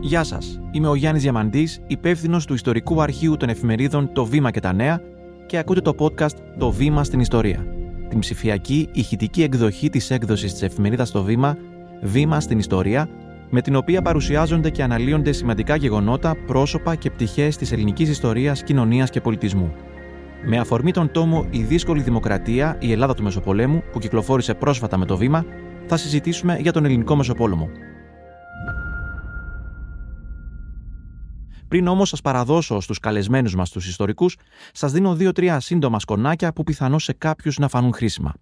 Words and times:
Γεια 0.00 0.24
σας. 0.24 0.60
Είμαι 0.70 0.88
ο 0.88 0.94
Γιάννης 0.94 1.22
Διαμαντής, 1.22 1.80
υπεύθυνος 1.86 2.46
του 2.46 2.54
Ιστορικού 2.54 3.02
Αρχείου 3.02 3.36
των 3.36 3.48
Εφημερίδων 3.48 4.12
Το 4.12 4.24
Βήμα 4.24 4.50
και 4.50 4.60
τα 4.60 4.72
Νέα 4.72 5.00
και 5.46 5.58
ακούτε 5.58 5.80
το 5.80 5.94
podcast 5.98 6.36
Το 6.58 6.70
Βήμα 6.70 7.04
στην 7.04 7.20
Ιστορία. 7.20 7.66
Την 8.08 8.18
ψηφιακή 8.18 8.88
ηχητική 8.92 9.42
εκδοχή 9.42 9.88
της 9.88 10.10
έκδοσης 10.10 10.52
της 10.52 10.62
εφημερίδας 10.62 11.10
Το 11.10 11.22
Βήμα, 11.22 11.56
Βήμα 12.02 12.40
στην 12.40 12.58
Ιστορία, 12.58 13.08
με 13.50 13.60
την 13.60 13.76
οποία 13.76 14.02
παρουσιάζονται 14.02 14.70
και 14.70 14.82
αναλύονται 14.82 15.32
σημαντικά 15.32 15.76
γεγονότα, 15.76 16.36
πρόσωπα 16.46 16.94
και 16.94 17.10
πτυχές 17.10 17.56
της 17.56 17.72
ελληνικής 17.72 18.08
ιστορίας, 18.08 18.62
κοινωνίας 18.62 19.10
και 19.10 19.20
πολιτισμού. 19.20 19.72
Με 20.44 20.58
αφορμή 20.58 20.90
τον 20.90 21.10
τόμο 21.10 21.46
Η 21.50 21.62
δύσκολη 21.62 22.02
δημοκρατία, 22.02 22.76
η 22.80 22.92
Ελλάδα 22.92 23.14
του 23.14 23.22
Μεσοπολέμου, 23.22 23.82
που 23.92 23.98
κυκλοφόρησε 23.98 24.54
πρόσφατα 24.54 24.96
με 24.96 25.04
το 25.04 25.16
βήμα, 25.16 25.44
θα 25.86 25.96
συζητήσουμε 25.96 26.58
για 26.60 26.72
τον 26.72 26.84
ελληνικό 26.84 27.16
Μεσοπόλεμο. 27.16 27.68
Πριν 31.72 31.86
όμως 31.86 32.08
σας 32.08 32.20
παραδώσω 32.20 32.80
στους 32.80 32.98
καλεσμένους 32.98 33.54
μας 33.54 33.70
τους 33.70 33.86
ιστορικούς, 33.86 34.36
σας 34.72 34.92
δίνω 34.92 35.14
δύο-τρία 35.14 35.60
σύντομα 35.60 36.00
σκονάκια 36.00 36.52
που 36.52 36.62
πιθανώς 36.62 37.04
σε 37.04 37.12
κάποιους 37.12 37.58
να 37.58 37.68
φανούν 37.68 37.92
χρήσιμα. 37.92 38.34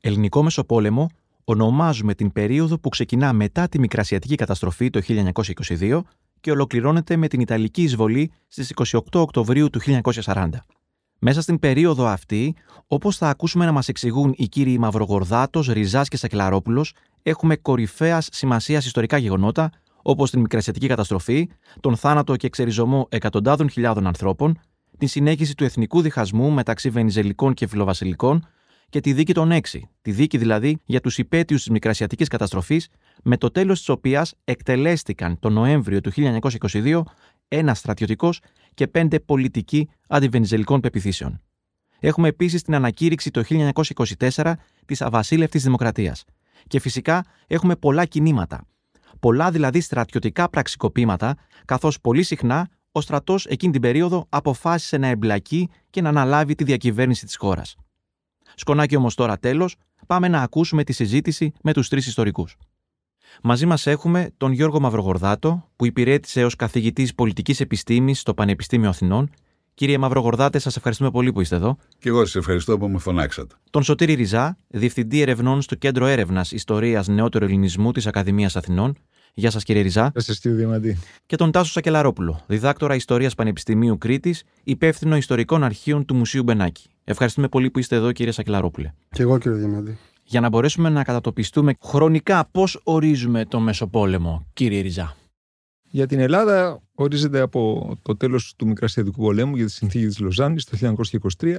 Ελληνικό 0.00 0.42
Μεσοπόλεμο 0.42 1.10
ονομάζουμε 1.44 2.14
την 2.14 2.32
περίοδο 2.32 2.78
που 2.78 2.88
ξεκινά 2.88 3.32
μετά 3.32 3.68
τη 3.68 3.78
Μικρασιατική 3.78 4.34
καταστροφή 4.34 4.90
το 4.90 5.00
1922 5.78 6.00
και 6.40 6.50
ολοκληρώνεται 6.50 7.16
με 7.16 7.28
την 7.28 7.40
Ιταλική 7.40 7.82
εισβολή 7.82 8.32
στις 8.48 8.72
28 8.74 9.00
Οκτωβρίου 9.12 9.70
του 9.70 9.80
1940. 10.24 10.48
Μέσα 11.18 11.40
στην 11.40 11.58
περίοδο 11.58 12.06
αυτή, 12.06 12.54
όπως 12.86 13.16
θα 13.16 13.28
ακούσουμε 13.28 13.64
να 13.64 13.72
μας 13.72 13.88
εξηγούν 13.88 14.34
οι 14.36 14.48
κύριοι 14.48 14.78
Μαυρογορδάτος, 14.78 15.68
Ριζάς 15.68 16.08
και 16.08 16.16
Σακελαρόπουλος, 16.16 16.92
έχουμε 17.22 17.56
κορυφαίας 17.56 18.28
σημασίας 18.32 18.86
ιστορικά 18.86 19.16
γεγονότα, 19.16 19.70
όπως 20.08 20.30
την 20.30 20.40
Μικρασιατική 20.40 20.86
καταστροφή, 20.86 21.48
τον 21.80 21.96
θάνατο 21.96 22.36
και 22.36 22.46
εξεριζωμό 22.46 23.06
εκατοντάδων 23.10 23.70
χιλιάδων 23.70 24.06
ανθρώπων, 24.06 24.60
την 24.98 25.08
συνέχιση 25.08 25.54
του 25.54 25.64
εθνικού 25.64 26.00
διχασμού 26.00 26.50
μεταξύ 26.50 26.90
Βενιζελικών 26.90 27.54
και 27.54 27.66
Φιλοβασιλικών 27.66 28.46
και 28.88 29.00
τη 29.00 29.12
δίκη 29.12 29.34
των 29.34 29.50
Έξι, 29.50 29.88
τη 30.02 30.12
δίκη 30.12 30.38
δηλαδή 30.38 30.78
για 30.84 31.00
τους 31.00 31.18
υπέτειους 31.18 31.60
της 31.60 31.70
Μικρασιατικής 31.70 32.28
καταστροφής, 32.28 32.88
με 33.22 33.36
το 33.36 33.50
τέλος 33.50 33.78
της 33.78 33.88
οποίας 33.88 34.34
εκτελέστηκαν 34.44 35.38
τον 35.38 35.52
Νοέμβριο 35.52 36.00
του 36.00 36.12
1922 36.60 37.02
ένα 37.48 37.74
στρατιωτικός 37.74 38.40
και 38.74 38.86
πέντε 38.86 39.20
πολιτικοί 39.20 39.88
αντιβενιζελικών 40.08 40.80
πεπιθήσεων. 40.80 41.40
Έχουμε 42.00 42.28
επίσης 42.28 42.62
την 42.62 42.74
ανακήρυξη 42.74 43.30
το 43.30 43.42
1924 44.34 44.52
της 44.86 45.02
Αβασίλευτης 45.02 45.62
Δημοκρατίας. 45.62 46.24
Και 46.66 46.80
φυσικά 46.80 47.24
έχουμε 47.46 47.76
πολλά 47.76 48.04
κινήματα. 48.04 48.66
Πολλά 49.20 49.50
δηλαδή 49.50 49.80
στρατιωτικά 49.80 50.48
πραξικοπήματα, 50.48 51.36
καθώς 51.64 52.00
πολύ 52.00 52.22
συχνά 52.22 52.68
ο 52.92 53.00
στρατός 53.00 53.46
εκείνη 53.46 53.72
την 53.72 53.80
περίοδο 53.80 54.26
αποφάσισε 54.28 54.96
να 54.96 55.06
εμπλακεί 55.06 55.68
και 55.90 56.00
να 56.00 56.08
αναλάβει 56.08 56.54
τη 56.54 56.64
διακυβέρνηση 56.64 57.26
της 57.26 57.36
χώρας. 57.36 57.76
Σκονάκι 58.54 58.96
όμως 58.96 59.14
τώρα 59.14 59.38
τέλος, 59.38 59.76
πάμε 60.06 60.28
να 60.28 60.42
ακούσουμε 60.42 60.84
τη 60.84 60.92
συζήτηση 60.92 61.52
με 61.62 61.72
τους 61.72 61.88
τρεις 61.88 62.06
ιστορικούς. 62.06 62.56
Μαζί 63.42 63.66
μας 63.66 63.86
έχουμε 63.86 64.30
τον 64.36 64.52
Γιώργο 64.52 64.80
Μαυρογορδάτο, 64.80 65.68
που 65.76 65.86
υπηρέτησε 65.86 66.44
ως 66.44 66.56
καθηγητής 66.56 67.14
πολιτικής 67.14 67.60
επιστήμης 67.60 68.20
στο 68.20 68.34
Πανεπιστήμιο 68.34 68.88
Αθηνών. 68.88 69.30
Κύριε 69.78 69.98
Μαυρογορδάτε, 69.98 70.58
σας 70.58 70.76
ευχαριστούμε 70.76 71.10
πολύ 71.10 71.32
που 71.32 71.40
είστε 71.40 71.56
εδώ. 71.56 71.76
Και 71.98 72.08
εγώ 72.08 72.24
σας 72.24 72.34
ευχαριστώ 72.34 72.78
που 72.78 72.88
με 72.88 72.98
φωνάξατε. 72.98 73.54
Τον 73.70 73.82
Σωτήρη 73.82 74.14
Ριζά, 74.14 74.56
Διευθυντή 74.68 75.20
Ερευνών 75.20 75.62
στο 75.62 75.74
Κέντρο 75.74 76.06
Έρευνας 76.06 76.52
Ιστορίας 76.52 77.08
Νεότερου 77.08 77.44
Ελληνισμού 77.44 77.92
της 77.92 78.06
Ακαδημίας 78.06 78.56
Αθηνών. 78.56 78.96
Γεια 79.34 79.50
σας, 79.50 79.64
κύριε 79.64 79.82
Ριζά. 79.82 80.10
Γεια 80.12 80.20
σας, 80.20 80.38
κύριε 80.38 80.56
Διαμαντή. 80.56 80.98
Και 81.26 81.36
τον 81.36 81.50
Τάσο 81.50 81.70
Σακελαρόπουλο, 81.70 82.40
διδάκτορα 82.46 82.94
Ιστορίας 82.94 83.34
Πανεπιστημίου 83.34 83.98
Κρήτης, 83.98 84.42
υπεύθυνο 84.64 85.16
Ιστορικών 85.16 85.64
Αρχείων 85.64 86.04
του 86.04 86.14
Μουσείου 86.14 86.42
Μπενάκη. 86.42 86.90
Ευχαριστούμε 87.04 87.48
πολύ 87.48 87.70
που 87.70 87.78
είστε 87.78 87.96
εδώ, 87.96 88.12
κύριε 88.12 88.32
Σακελαρόπουλε. 88.32 88.92
Και 89.10 89.22
εγώ, 89.22 89.38
κύριε 89.38 89.58
Διαμαντή 89.58 89.98
για 90.30 90.40
να 90.40 90.48
μπορέσουμε 90.48 90.88
να 90.88 91.04
κατατοπιστούμε 91.04 91.74
χρονικά 91.82 92.48
πώς 92.52 92.80
ορίζουμε 92.84 93.44
το 93.44 93.60
Μεσοπόλεμο, 93.60 94.46
κύριε 94.52 94.80
Ριζά; 94.80 95.16
Για 95.90 96.06
την 96.06 96.20
Ελλάδα 96.20 96.82
ορίζεται 96.94 97.40
από 97.40 97.92
το 98.02 98.16
τέλος 98.16 98.54
του 98.56 98.66
Μικρασιατικού 98.66 99.22
πολέμου 99.22 99.56
για 99.56 99.64
τη 99.64 99.72
συνθήκη 99.72 100.06
της 100.06 100.18
Λοζάνης 100.18 100.64
το 100.64 100.94
1923 101.40 101.54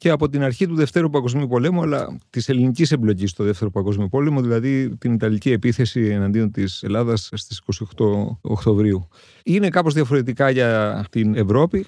και 0.00 0.10
από 0.10 0.28
την 0.28 0.42
αρχή 0.42 0.66
του 0.66 0.74
Δευτέρου 0.74 1.10
Παγκοσμίου 1.10 1.46
Πολέμου, 1.46 1.82
αλλά 1.82 2.18
της 2.30 2.48
ελληνικής 2.48 2.92
εμπλοκής 2.92 3.30
στο 3.30 3.44
Δεύτερο 3.44 3.70
Παγκοσμίο 3.70 4.08
Πόλεμο, 4.08 4.40
δηλαδή 4.40 4.96
την 4.96 5.12
Ιταλική 5.12 5.50
επίθεση 5.50 6.00
εναντίον 6.00 6.50
της 6.50 6.82
Ελλάδας 6.82 7.30
στις 7.32 7.62
28 7.96 8.38
Οκτωβρίου. 8.40 9.08
Είναι 9.44 9.68
κάπως 9.68 9.94
διαφορετικά 9.94 10.50
για 10.50 11.04
την 11.10 11.34
Ευρώπη. 11.34 11.86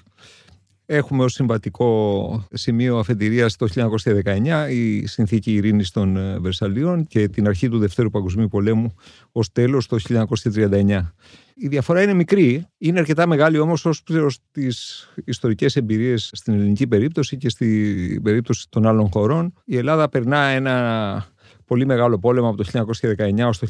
Έχουμε 0.85 1.23
ως 1.23 1.33
συμβατικό 1.33 2.47
σημείο 2.51 2.97
αφεντηρίας 2.97 3.55
το 3.55 3.67
1919 4.23 4.67
η 4.69 5.07
Συνθήκη 5.07 5.53
Ειρήνης 5.53 5.91
των 5.91 6.17
ε, 6.17 6.39
Βερσαλίων 6.39 7.07
και 7.07 7.27
την 7.27 7.47
αρχή 7.47 7.69
του 7.69 7.79
Δευτέρου 7.79 8.09
Παγκοσμίου 8.09 8.47
Πολέμου 8.47 8.93
ως 9.31 9.51
τέλος 9.51 9.87
το 9.87 9.97
1939. 10.09 10.99
Η 11.55 11.67
διαφορά 11.67 12.01
είναι 12.01 12.13
μικρή, 12.13 12.65
είναι 12.77 12.99
αρκετά 12.99 13.27
μεγάλη 13.27 13.59
όμως 13.59 13.85
ως 13.85 14.03
προς 14.03 14.39
τις 14.51 15.07
ιστορικές 15.25 15.75
εμπειρίες 15.75 16.29
στην 16.33 16.53
ελληνική 16.53 16.87
περίπτωση 16.87 17.37
και 17.37 17.49
στην 17.49 18.21
περίπτωση 18.21 18.67
των 18.69 18.87
άλλων 18.87 19.09
χωρών. 19.09 19.53
Η 19.65 19.77
Ελλάδα 19.77 20.09
περνά 20.09 20.37
ένα 20.37 21.32
πολύ 21.65 21.85
μεγάλο 21.85 22.19
πόλεμο 22.19 22.49
από 22.49 22.63
το 22.63 22.85
1919 23.37 23.47
ως 23.47 23.59
το 23.59 23.67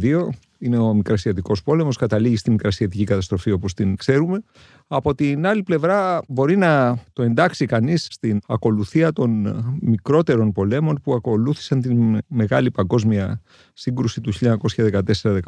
1922. 0.00 0.28
Είναι 0.58 0.78
ο 0.78 0.94
Μικρασιατικός 0.94 1.62
πόλεμος, 1.62 1.96
καταλήγει 1.96 2.36
στη 2.36 2.50
Μικρασιατική 2.50 3.04
καταστροφή 3.04 3.50
όπως 3.50 3.74
την 3.74 3.96
ξέρουμε. 3.96 4.42
Από 4.86 5.14
την 5.14 5.46
άλλη 5.46 5.62
πλευρά 5.62 6.22
μπορεί 6.28 6.56
να 6.56 6.98
το 7.12 7.22
εντάξει 7.22 7.66
κανείς 7.66 8.06
στην 8.10 8.40
ακολουθία 8.46 9.12
των 9.12 9.62
μικρότερων 9.80 10.52
πολέμων 10.52 11.00
που 11.02 11.14
ακολούθησαν 11.14 11.80
την 11.80 12.18
μεγάλη 12.26 12.70
παγκόσμια 12.70 13.40
σύγκρουση 13.72 14.20
του 14.20 14.32
1914-18. 14.32 15.40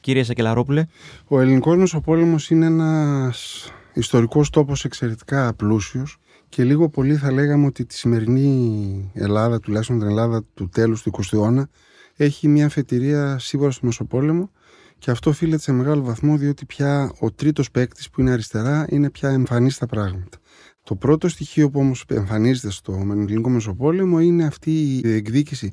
Κύριε 0.00 0.22
Σακελαρόπουλε. 0.22 0.84
Ο 1.28 1.40
ελληνικός 1.40 1.76
μεσοπόλεμος 1.76 2.50
είναι 2.50 2.66
ένας 2.66 3.68
ιστορικός 3.92 4.50
τόπος 4.50 4.84
εξαιρετικά 4.84 5.54
πλούσιος 5.54 6.18
και 6.48 6.64
λίγο 6.64 6.88
πολύ 6.88 7.16
θα 7.16 7.32
λέγαμε 7.32 7.66
ότι 7.66 7.84
τη 7.84 7.94
σημερινή 7.94 9.10
Ελλάδα, 9.14 9.60
τουλάχιστον 9.60 9.98
την 9.98 10.08
Ελλάδα 10.08 10.44
του 10.54 10.68
τέλους 10.68 11.02
του 11.02 11.10
20ου 11.10 11.32
αιώνα, 11.32 11.68
έχει 12.16 12.48
μια 12.48 12.66
αφετηρία 12.66 13.38
σίγουρα 13.38 13.70
στο 13.70 13.86
Μεσοπόλεμο 13.86 14.50
και 14.98 15.10
αυτό 15.10 15.30
οφείλεται 15.30 15.62
σε 15.62 15.72
μεγάλο 15.72 16.02
βαθμό 16.02 16.36
διότι 16.36 16.66
πια 16.66 17.12
ο 17.18 17.32
τρίτος 17.32 17.70
παίκτης 17.70 18.10
που 18.10 18.20
είναι 18.20 18.30
αριστερά 18.30 18.86
είναι 18.88 19.10
πια 19.10 19.28
εμφανής 19.28 19.74
στα 19.74 19.86
πράγματα. 19.86 20.38
Το 20.82 20.94
πρώτο 20.94 21.28
στοιχείο 21.28 21.70
που 21.70 21.80
όμως 21.80 22.04
εμφανίζεται 22.08 22.70
στο 22.70 22.92
ελληνικό 22.92 23.48
Μεσοπόλεμο 23.48 24.20
είναι 24.20 24.44
αυτή 24.44 25.00
η 25.04 25.12
εκδίκηση 25.12 25.72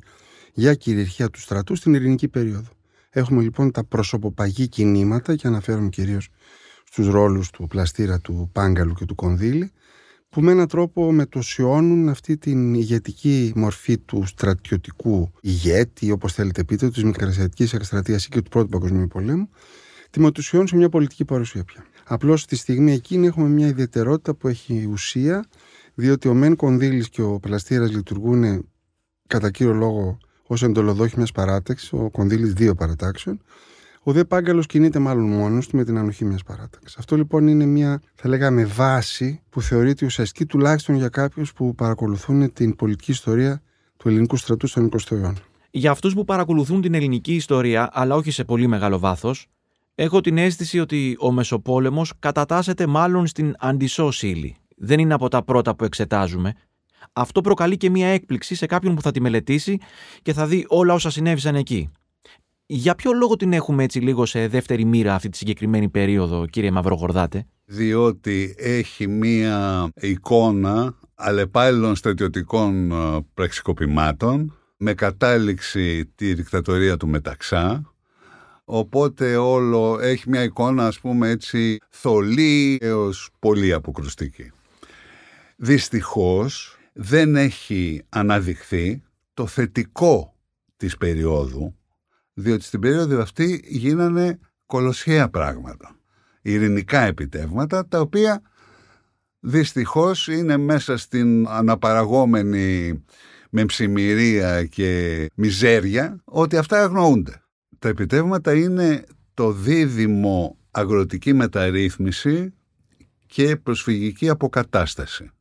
για 0.53 0.73
κυριαρχία 0.73 1.29
του 1.29 1.39
στρατού 1.39 1.75
στην 1.75 1.93
ειρηνική 1.93 2.27
περίοδο. 2.27 2.69
Έχουμε 3.09 3.41
λοιπόν 3.41 3.71
τα 3.71 3.83
προσωποπαγή 3.83 4.67
κινήματα 4.67 5.35
και 5.35 5.47
αναφέρομαι 5.47 5.89
κυρίως 5.89 6.29
στους 6.83 7.07
ρόλους 7.07 7.49
του 7.49 7.67
πλαστήρα 7.67 8.19
του 8.19 8.49
Πάγκαλου 8.51 8.93
και 8.93 9.05
του 9.05 9.15
Κονδύλη 9.15 9.71
που 10.35 10.41
με 10.41 10.51
έναν 10.51 10.67
τρόπο 10.67 11.11
μετωσιώνουν 11.11 12.09
αυτή 12.09 12.37
την 12.37 12.73
ηγετική 12.73 13.51
μορφή 13.55 13.97
του 13.97 14.25
στρατιωτικού 14.25 15.31
ηγέτη, 15.41 16.11
όπως 16.11 16.33
θέλετε 16.33 16.63
πείτε, 16.63 16.89
της 16.89 17.03
Μικρασιατικής 17.03 17.73
Εκστρατείας 17.73 18.27
και 18.27 18.41
του 18.41 18.49
Πρώτου 18.49 18.69
Παγκοσμίου 18.69 19.07
Πολέμου, 19.07 19.49
τη 20.09 20.19
μετωσιώνουν 20.19 20.67
σε 20.67 20.75
μια 20.75 20.89
πολιτική 20.89 21.25
παρουσία 21.25 21.63
πια. 21.63 21.85
Απλώς 22.05 22.41
στη 22.41 22.55
στιγμή 22.55 22.91
εκείνη 22.91 23.27
έχουμε 23.27 23.47
μια 23.47 23.67
ιδιαιτερότητα 23.67 24.33
που 24.33 24.47
έχει 24.47 24.89
ουσία, 24.91 25.45
διότι 25.93 26.27
ο 26.27 26.33
Μεν 26.33 26.55
Κονδύλης 26.55 27.09
και 27.09 27.21
ο 27.21 27.39
Πλαστήρας 27.39 27.91
λειτουργούν 27.91 28.69
κατά 29.27 29.51
κύριο 29.51 29.73
λόγο 29.73 30.17
ως 30.47 30.63
εντολοδόχοι 30.63 31.13
μιας 31.17 31.31
παράταξης, 31.31 31.93
ο 31.93 32.09
Κονδύλης 32.09 32.53
δύο 32.53 32.75
παρατάξεων, 32.75 33.41
ο 34.07 34.11
δε 34.11 34.23
Πάγκαλος 34.23 34.65
κινείται 34.65 34.99
μάλλον 34.99 35.27
μόνος 35.27 35.67
του 35.67 35.75
με 35.75 35.83
την 35.83 35.97
ανοχή 35.97 36.25
μιας 36.25 36.43
παράταξης. 36.43 36.97
Αυτό 36.97 37.15
λοιπόν 37.15 37.47
είναι 37.47 37.65
μια, 37.65 38.01
θα 38.15 38.29
λέγαμε, 38.29 38.65
βάση 38.65 39.41
που 39.49 39.61
θεωρείται 39.61 40.05
ουσιαστική 40.05 40.45
τουλάχιστον 40.45 40.95
για 40.95 41.09
κάποιους 41.09 41.53
που 41.53 41.75
παρακολουθούν 41.75 42.53
την 42.53 42.75
πολιτική 42.75 43.11
ιστορία 43.11 43.61
του 43.97 44.07
ελληνικού 44.07 44.35
στρατού 44.35 44.67
στον 44.67 44.89
20ο 44.91 45.11
αιώνα. 45.11 45.35
Για 45.71 45.91
αυτούς 45.91 46.13
που 46.13 46.23
παρακολουθούν 46.23 46.81
την 46.81 46.93
ελληνική 46.93 47.35
ιστορία, 47.35 47.89
αλλά 47.93 48.15
όχι 48.15 48.31
σε 48.31 48.43
πολύ 48.43 48.67
μεγάλο 48.67 48.99
βάθος, 48.99 49.47
έχω 49.95 50.21
την 50.21 50.37
αίσθηση 50.37 50.79
ότι 50.79 51.15
ο 51.19 51.31
Μεσοπόλεμος 51.31 52.13
κατατάσσεται 52.19 52.87
μάλλον 52.87 53.27
στην 53.27 53.53
αντισώσιλη. 53.59 54.55
Δεν 54.77 54.99
είναι 54.99 55.13
από 55.13 55.27
τα 55.27 55.43
πρώτα 55.43 55.75
που 55.75 55.83
εξετάζουμε. 55.83 56.53
Αυτό 57.13 57.41
προκαλεί 57.41 57.77
και 57.77 57.89
μία 57.89 58.07
έκπληξη 58.07 58.55
σε 58.55 58.65
κάποιον 58.65 58.95
που 58.95 59.01
θα 59.01 59.11
τη 59.11 59.21
μελετήσει 59.21 59.77
και 60.21 60.33
θα 60.33 60.47
δει 60.47 60.65
όλα 60.67 60.93
όσα 60.93 61.09
συνέβησαν 61.09 61.55
εκεί. 61.55 61.89
Για 62.67 62.95
ποιο 62.95 63.11
λόγο 63.13 63.35
την 63.35 63.53
έχουμε 63.53 63.83
έτσι 63.83 63.99
λίγο 63.99 64.25
σε 64.25 64.47
δεύτερη 64.47 64.85
μοίρα 64.85 65.13
αυτή 65.13 65.29
τη 65.29 65.37
συγκεκριμένη 65.37 65.89
περίοδο, 65.89 66.45
κύριε 66.45 66.71
Μαυρογορδάτε; 66.71 67.47
Διότι 67.65 68.55
έχει 68.57 69.07
μία 69.07 69.89
εικόνα 69.95 70.95
αλλεπάλληλων 71.15 71.95
στρατιωτικών 71.95 72.91
ε, 72.91 73.25
πραξικοπημάτων 73.33 74.57
με 74.77 74.93
κατάληξη 74.93 76.05
τη 76.05 76.33
δικτατορία 76.33 76.97
του 76.97 77.07
Μεταξά 77.07 77.95
οπότε 78.65 79.37
όλο 79.37 79.99
έχει 79.99 80.29
μια 80.29 80.43
εικόνα 80.43 80.87
ας 80.87 80.99
πούμε 80.99 81.29
έτσι 81.29 81.77
θολή 81.89 82.77
έως 82.81 83.29
πολύ 83.39 83.73
αποκρουστική. 83.73 84.51
Δυστυχώς 85.55 86.77
δεν 86.93 87.35
έχει 87.35 88.03
αναδειχθεί 88.09 89.03
το 89.33 89.47
θετικό 89.47 90.35
της 90.77 90.97
περίοδου 90.97 91.75
διότι 92.37 92.63
στην 92.63 92.79
περίοδο 92.79 93.21
αυτή 93.21 93.63
γίνανε 93.67 94.39
κολοσιαία 94.65 95.29
πράγματα, 95.29 95.95
ειρηνικά 96.41 97.01
επιτεύγματα 97.01 97.87
τα 97.87 97.99
οποία 97.99 98.41
δυστυχώς 99.39 100.27
είναι 100.27 100.57
μέσα 100.57 100.97
στην 100.97 101.47
αναπαραγόμενη 101.47 103.03
με 103.49 103.65
ψημυρία 103.65 104.65
και 104.65 105.25
μιζέρια 105.35 106.21
ότι 106.23 106.57
αυτά 106.57 106.83
αγνοούνται. 106.83 107.43
Τα 107.79 107.89
επιτεύγματα 107.89 108.53
είναι 108.53 109.03
το 109.33 109.51
δίδυμο 109.51 110.57
αγροτική 110.71 111.33
μεταρρύθμιση 111.33 112.53
και 113.25 113.55
προσφυγική 113.55 114.29
αποκατάσταση. 114.29 115.31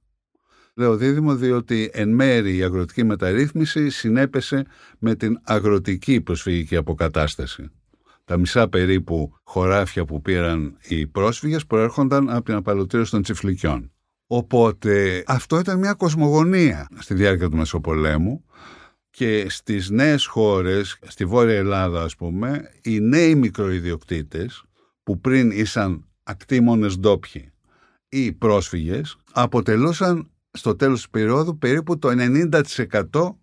Λέω 0.77 0.97
δίδυμο 0.97 1.37
διότι 1.37 1.91
εν 1.93 2.09
μέρη 2.09 2.57
η 2.57 2.63
αγροτική 2.63 3.05
μεταρρύθμιση 3.05 3.91
συνέπεσε 3.91 4.67
με 4.99 5.15
την 5.15 5.41
αγροτική 5.43 6.21
προσφυγική 6.21 6.77
αποκατάσταση. 6.77 7.71
Τα 8.25 8.37
μισά 8.37 8.69
περίπου 8.69 9.35
χωράφια 9.43 10.05
που 10.05 10.23
πήραν 10.23 10.77
οι 10.89 11.07
πρόσφυγες 11.07 11.67
προέρχονταν 11.67 12.31
από 12.31 12.45
την 12.45 12.55
απαλωτήρωση 12.55 13.11
των 13.11 13.23
τσιφλικιών. 13.23 13.93
Οπότε 14.27 15.25
αυτό 15.27 15.59
ήταν 15.59 15.79
μια 15.79 15.93
κοσμογονία 15.93 16.89
στη 16.99 17.15
διάρκεια 17.15 17.49
του 17.49 17.57
Μεσοπολέμου 17.57 18.45
και 19.11 19.47
στις 19.49 19.91
νέες 19.91 20.27
χώρες, 20.27 20.99
στη 21.07 21.25
Βόρεια 21.25 21.57
Ελλάδα 21.57 22.03
ας 22.03 22.17
πούμε, 22.17 22.71
οι 22.83 23.01
νέοι 23.01 23.35
μικροϊδιοκτήτες 23.35 24.65
που 25.03 25.21
πριν 25.21 25.51
ήσαν 25.51 26.05
ακτήμονες 26.23 26.99
ντόπιοι 26.99 27.53
ή 28.09 28.33
πρόσφυγες 28.33 29.17
αποτελούσαν 29.33 30.29
στο 30.57 30.77
τέλος 30.77 30.97
της 30.97 31.09
περίοδου 31.09 31.59
περίπου 31.59 31.99
το 31.99 32.09
90% 32.11 33.37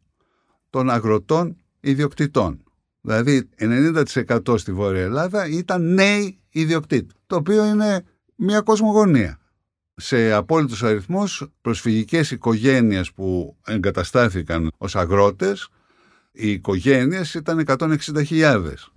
των 0.70 0.90
αγροτών 0.90 1.58
ιδιοκτητών. 1.80 2.64
Δηλαδή 3.02 3.50
90% 3.60 4.58
στη 4.58 4.72
Βόρεια 4.74 5.02
Ελλάδα 5.02 5.48
ήταν 5.48 5.94
νέοι 5.94 6.40
ιδιοκτήτες, 6.50 7.16
το 7.28 7.36
οποίο 7.36 7.66
είναι 7.66 8.04
μια 8.36 8.62
κοσμογονία 8.62 9.42
σε 9.96 10.32
απόλυτους 10.32 10.84
αριθμούς 10.84 11.48
προσφυγικές 11.62 12.32
οικογένειες 12.32 13.12
που 13.12 13.58
εγκαταστάθηκαν 13.66 14.72
ως 14.78 14.96
αγρότες, 14.96 15.70
οι 16.32 16.52
οικογένειες 16.52 17.34
ήταν 17.34 17.60
160.000. 17.60 18.92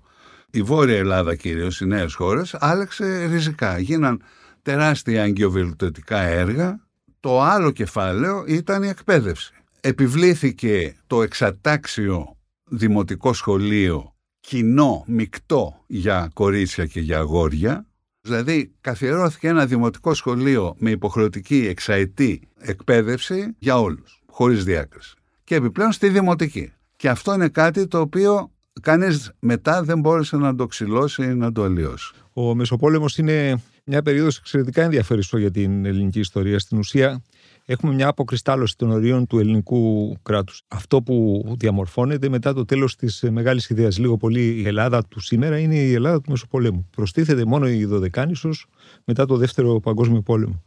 Η 0.50 0.62
Βόρεια 0.62 0.96
Ελλάδα 0.96 1.34
κυρίως, 1.34 1.80
οι 1.80 1.86
νέες 1.86 2.14
χώρες, 2.14 2.56
άλλαξε 2.58 3.24
ριζικά. 3.24 3.78
Γίναν 3.78 4.22
τεράστια 4.62 5.22
αγκιοβιλωτικά 5.22 6.20
έργα. 6.20 6.83
Το 7.24 7.40
άλλο 7.40 7.70
κεφάλαιο 7.70 8.44
ήταν 8.46 8.82
η 8.82 8.88
εκπαίδευση. 8.88 9.52
Επιβλήθηκε 9.80 10.96
το 11.06 11.22
εξατάξιο 11.22 12.36
δημοτικό 12.64 13.32
σχολείο 13.32 14.14
κοινό, 14.40 15.04
μεικτό 15.06 15.84
για 15.86 16.30
κορίτσια 16.32 16.86
και 16.86 17.00
για 17.00 17.18
αγόρια, 17.18 17.86
Δηλαδή 18.20 18.72
καθιερώθηκε 18.80 19.48
ένα 19.48 19.66
δημοτικό 19.66 20.14
σχολείο 20.14 20.74
με 20.78 20.90
υποχρεωτική 20.90 21.66
εξαετή 21.68 22.48
εκπαίδευση 22.58 23.54
για 23.58 23.80
όλους, 23.80 24.22
χωρίς 24.26 24.64
διάκριση. 24.64 25.14
Και 25.44 25.54
επιπλέον 25.54 25.92
στη 25.92 26.08
δημοτική. 26.08 26.72
Και 26.96 27.08
αυτό 27.08 27.34
είναι 27.34 27.48
κάτι 27.48 27.86
το 27.86 28.00
οποίο 28.00 28.50
κανείς 28.80 29.32
μετά 29.38 29.82
δεν 29.82 30.00
μπόρεσε 30.00 30.36
να 30.36 30.54
το 30.54 30.66
ξυλώσει 30.66 31.22
ή 31.22 31.34
να 31.34 31.52
το 31.52 31.62
αλλοιώσει. 31.62 32.14
Ο 32.32 32.54
Μεσοπόλεμος 32.54 33.18
είναι 33.18 33.62
μια 33.86 34.02
περίοδος 34.02 34.38
εξαιρετικά 34.38 34.82
ενδιαφέρουσα 34.82 35.38
για 35.38 35.50
την 35.50 35.84
ελληνική 35.84 36.18
ιστορία. 36.18 36.58
Στην 36.58 36.78
ουσία 36.78 37.22
έχουμε 37.64 37.94
μια 37.94 38.08
αποκριστάλλωση 38.08 38.76
των 38.76 38.90
ορίων 38.90 39.26
του 39.26 39.38
ελληνικού 39.38 40.16
κράτους. 40.22 40.62
Αυτό 40.68 41.02
που 41.02 41.44
διαμορφώνεται 41.58 42.28
μετά 42.28 42.54
το 42.54 42.64
τέλος 42.64 42.96
της 42.96 43.24
μεγάλης 43.30 43.70
ιδέας. 43.70 43.98
Λίγο 43.98 44.16
πολύ 44.16 44.40
η 44.40 44.66
Ελλάδα 44.66 45.04
του 45.04 45.20
σήμερα 45.20 45.58
είναι 45.58 45.76
η 45.76 45.92
Ελλάδα 45.92 46.20
του 46.20 46.30
Μεσοπολέμου. 46.30 46.88
Προστίθεται 46.90 47.44
μόνο 47.44 47.68
η 47.68 47.84
Δωδεκάνησος 47.84 48.66
μετά 49.04 49.26
το 49.26 49.36
Δεύτερο 49.36 49.80
Παγκόσμιο 49.80 50.20
Πόλεμο. 50.22 50.62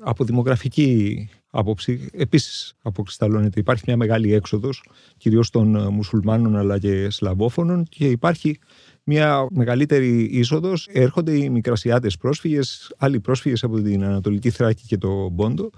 Από 0.00 0.24
δημογραφική 0.24 1.28
άποψη 1.54 2.08
επίσης 2.12 2.74
αποκρισταλώνεται. 2.82 3.60
Υπάρχει 3.60 3.82
μια 3.86 3.96
μεγάλη 3.96 4.32
έξοδος, 4.32 4.84
κυρίως 5.16 5.50
των 5.50 5.92
μουσουλμάνων 5.92 6.56
αλλά 6.56 6.78
και 6.78 7.10
σλαβόφωνων 7.10 7.84
και 7.84 8.06
υπάρχει 8.06 8.58
μια 9.04 9.46
μεγαλύτερη 9.50 10.22
είσοδος. 10.22 10.88
Έρχονται 10.92 11.36
οι 11.36 11.50
μικρασιάτες 11.50 12.16
πρόσφυγες, 12.16 12.92
άλλοι 12.98 13.20
πρόσφυγες 13.20 13.62
από 13.64 13.80
την 13.80 14.04
Ανατολική 14.04 14.50
Θράκη 14.50 14.86
και 14.86 14.98
το 14.98 15.32
Πόντο 15.36 15.70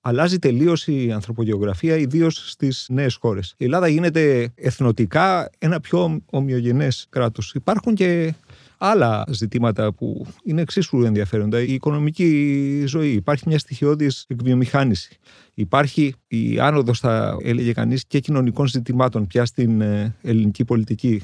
αλλάζει 0.00 0.38
τελείως 0.38 0.86
η 0.86 1.12
ανθρωπογεωγραφία, 1.12 1.96
ιδίως 1.96 2.50
στις 2.50 2.86
νέες 2.90 3.14
χώρες. 3.14 3.54
Η 3.56 3.64
Ελλάδα 3.64 3.88
γίνεται 3.88 4.52
εθνοτικά 4.54 5.50
ένα 5.58 5.80
πιο 5.80 6.20
ομοιογενές 6.30 7.06
κράτος. 7.08 7.54
Υπάρχουν 7.54 7.94
και 7.94 8.34
άλλα 8.78 9.24
ζητήματα 9.28 9.92
που 9.92 10.26
είναι 10.44 10.60
εξίσου 10.60 11.02
ενδιαφέροντα. 11.02 11.60
Η 11.60 11.72
οικονομική 11.72 12.84
ζωή. 12.86 13.10
Υπάρχει 13.10 13.44
μια 13.46 13.58
στοιχειώδης 13.58 14.24
εκβιομηχάνηση. 14.28 15.18
Υπάρχει 15.54 16.14
η 16.26 16.58
άνοδος, 16.58 17.00
θα 17.00 17.36
έλεγε 17.42 17.72
κανείς, 17.72 18.06
και 18.06 18.20
κοινωνικών 18.20 18.66
ζητημάτων 18.66 19.26
πια 19.26 19.44
στην 19.44 19.80
ε, 19.80 20.14
ελληνική 20.22 20.64
πολιτική 20.64 21.22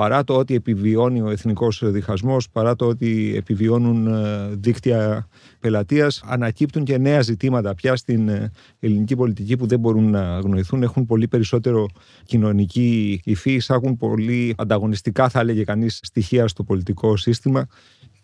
παρά 0.00 0.24
το 0.24 0.36
ότι 0.36 0.54
επιβιώνει 0.54 1.20
ο 1.20 1.30
εθνικός 1.30 1.82
διχασμός, 1.84 2.50
παρά 2.50 2.76
το 2.76 2.86
ότι 2.86 3.34
επιβιώνουν 3.36 4.06
ε, 4.06 4.48
δίκτυα 4.54 5.28
πελατείας, 5.60 6.22
ανακύπτουν 6.26 6.84
και 6.84 6.98
νέα 6.98 7.20
ζητήματα 7.20 7.74
πια 7.74 7.96
στην 7.96 8.28
ε, 8.28 8.50
ελληνική 8.78 9.16
πολιτική 9.16 9.56
που 9.56 9.66
δεν 9.66 9.78
μπορούν 9.78 10.10
να 10.10 10.36
αγνοηθούν. 10.36 10.82
Έχουν 10.82 11.06
πολύ 11.06 11.28
περισσότερο 11.28 11.86
κοινωνική 12.24 13.20
υφή, 13.24 13.52
εισάγουν 13.52 13.96
πολύ 13.96 14.54
ανταγωνιστικά, 14.58 15.28
θα 15.28 15.40
έλεγε 15.40 15.64
κανείς, 15.64 16.00
στοιχεία 16.02 16.48
στο 16.48 16.62
πολιτικό 16.62 17.16
σύστημα 17.16 17.66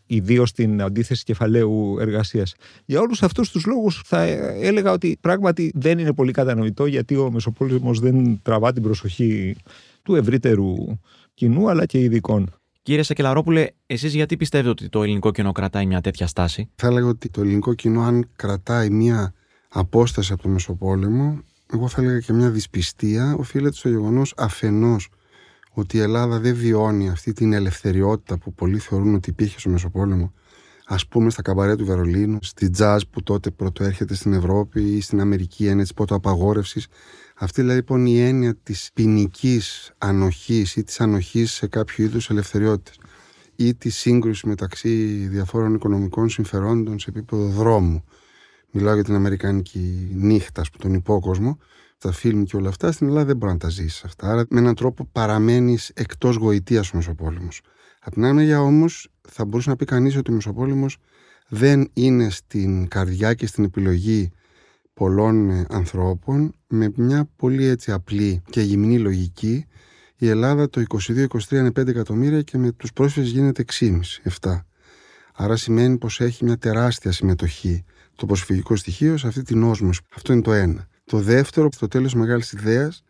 ιδίως 0.06 0.48
στην 0.48 0.82
αντίθεση 0.82 1.24
κεφαλαίου 1.24 1.96
εργασίας. 2.00 2.54
Για 2.84 3.00
όλους 3.00 3.22
αυτούς 3.22 3.50
τους 3.50 3.66
λόγους 3.66 4.02
θα 4.04 4.22
έλεγα 4.60 4.92
ότι 4.92 5.18
πράγματι 5.20 5.72
δεν 5.74 5.98
είναι 5.98 6.12
πολύ 6.12 6.32
κατανοητό 6.32 6.86
γιατί 6.86 7.16
ο 7.16 7.30
Μεσοπόλεμος 7.30 8.00
δεν 8.00 8.40
τραβά 8.42 8.72
την 8.72 8.82
προσοχή 8.82 9.56
του 10.02 10.14
ευρύτερου 10.14 10.74
κοινού 11.36 11.70
αλλά 11.70 11.86
και 11.86 11.98
ειδικών. 11.98 12.54
Κύριε 12.82 13.02
Σακελαρόπουλε, 13.02 13.66
εσείς 13.86 14.14
γιατί 14.14 14.36
πιστεύετε 14.36 14.68
ότι 14.68 14.88
το 14.88 15.02
ελληνικό 15.02 15.30
κοινό 15.30 15.52
κρατάει 15.52 15.86
μια 15.86 16.00
τέτοια 16.00 16.26
στάση; 16.26 16.70
Θα 16.74 16.86
έλεγα 16.86 17.06
ότι 17.06 17.28
το 17.28 17.40
ελληνικό 17.40 17.74
κοινό, 17.74 18.02
αν 18.02 18.28
κρατάει 18.36 18.90
μια 18.90 19.34
απόσταση 19.68 20.32
από 20.32 20.42
το 20.42 20.48
Μεσοπόλεμο, 20.48 21.42
εγώ 21.72 21.88
θα 21.88 22.02
έλεγα 22.02 22.20
και 22.20 22.32
μια 22.32 22.50
δυσπιστία, 22.50 23.34
οφείλεται 23.38 23.76
στο 23.76 23.88
γεγονός 23.88 24.34
αφενός 24.36 25.08
ότι 25.72 25.96
η 25.96 26.00
Ελλάδα 26.00 26.38
δεν 26.38 26.54
βιώνει 26.54 27.08
αυτή 27.08 27.32
την 27.32 27.52
ελευθεριότητα 27.52 28.38
που 28.38 28.52
πολλοί 28.54 28.78
θεωρούν 28.78 29.14
ότι 29.14 29.30
υπήρχε 29.30 29.58
στο 29.58 29.70
Μεσοπόλεμο. 29.70 30.32
Α 30.86 30.96
πούμε 31.08 31.30
στα 31.30 31.42
καμπαρέ 31.42 31.76
του 31.76 31.84
Βερολίνου, 31.84 32.38
στη 32.42 32.70
τζαζ 32.70 33.02
που 33.10 33.22
τότε 33.22 33.50
πρωτοέρχεται 33.50 34.14
στην 34.14 34.32
Ευρώπη 34.32 34.82
ή 34.82 35.00
στην 35.00 35.20
Αμερική 35.20 35.66
έννοια 35.66 35.82
της 35.82 35.94
πρωτοαπαγόρευση 35.94 36.82
αυτή 37.38 37.60
δηλαδή 37.60 37.78
λοιπόν 37.78 38.06
η 38.06 38.20
έννοια 38.20 38.54
της 38.54 38.90
ποινικής 38.94 39.92
ανοχής 39.98 40.76
ή 40.76 40.84
της 40.84 41.00
ανοχής 41.00 41.52
σε 41.52 41.66
κάποιο 41.66 42.04
είδους 42.04 42.30
ελευθεριότητες 42.30 42.98
ή 43.56 43.74
της 43.74 43.96
σύγκρουσης 43.96 44.42
μεταξύ 44.42 45.04
διαφόρων 45.30 45.74
οικονομικών 45.74 46.28
συμφερόντων 46.28 46.98
σε 46.98 47.10
επίπεδο 47.10 47.46
δρόμου. 47.46 48.04
Μιλάω 48.70 48.94
για 48.94 49.04
την 49.04 49.14
Αμερικανική 49.14 50.10
νύχτα, 50.14 50.62
που 50.72 50.78
τον 50.78 50.94
υπόκοσμο, 50.94 51.58
τα 51.98 52.12
φιλμ 52.12 52.42
και 52.42 52.56
όλα 52.56 52.68
αυτά. 52.68 52.92
Στην 52.92 53.06
Ελλάδα 53.06 53.26
δεν 53.26 53.36
μπορεί 53.36 53.52
να 53.52 53.58
τα 53.58 53.68
ζήσεις 53.68 54.04
αυτά. 54.04 54.30
Άρα 54.30 54.44
με 54.48 54.58
έναν 54.58 54.74
τρόπο 54.74 55.08
παραμένεις 55.12 55.90
εκτός 55.94 56.36
γοητείας 56.36 56.92
ο 56.92 56.96
Μεσοπόλεμος. 56.96 57.60
Απ' 58.00 58.12
την 58.12 58.24
άλλη 58.24 58.34
μεριά 58.34 58.60
όμως, 58.60 59.08
θα 59.28 59.44
μπορούσε 59.44 59.70
να 59.70 59.76
πει 59.76 59.84
κανείς 59.84 60.16
ότι 60.16 60.30
ο 60.30 60.34
Μεσοπόλεμος 60.34 60.96
δεν 61.48 61.90
είναι 61.92 62.30
στην 62.30 62.88
καρδιά 62.88 63.34
και 63.34 63.46
στην 63.46 63.64
επιλογή 63.64 64.30
πολλών 65.00 65.50
ε, 65.50 65.66
ανθρώπων 65.68 66.54
με 66.66 66.92
μια 66.96 67.28
πολύ 67.36 67.64
έτσι 67.64 67.92
απλή 67.92 68.42
και 68.50 68.60
γυμνή 68.60 68.98
λογική 68.98 69.66
η 70.18 70.28
Ελλάδα 70.28 70.68
το 70.68 70.82
22-23 70.88 71.50
είναι 71.50 71.68
5 71.68 71.86
εκατομμύρια 71.86 72.42
και 72.42 72.58
με 72.58 72.72
τους 72.72 72.92
πρόσφυγες 72.92 73.30
γίνεται 73.30 73.64
6,5, 73.78 74.00
7. 74.40 74.60
Άρα 75.34 75.56
σημαίνει 75.56 75.98
πως 75.98 76.20
έχει 76.20 76.44
μια 76.44 76.58
τεράστια 76.58 77.12
συμμετοχή 77.12 77.84
το 78.14 78.26
προσφυγικό 78.26 78.76
στοιχείο 78.76 79.16
σε 79.16 79.26
αυτή 79.26 79.42
την 79.42 79.62
όσμωση. 79.62 80.00
Αυτό 80.16 80.32
είναι 80.32 80.42
το 80.42 80.52
ένα. 80.52 80.88
Το 81.04 81.18
δεύτερο, 81.18 81.68
στο 81.72 81.88
τέλος 81.88 82.14
μεγάλης 82.14 82.52
ιδέας, 82.52 83.02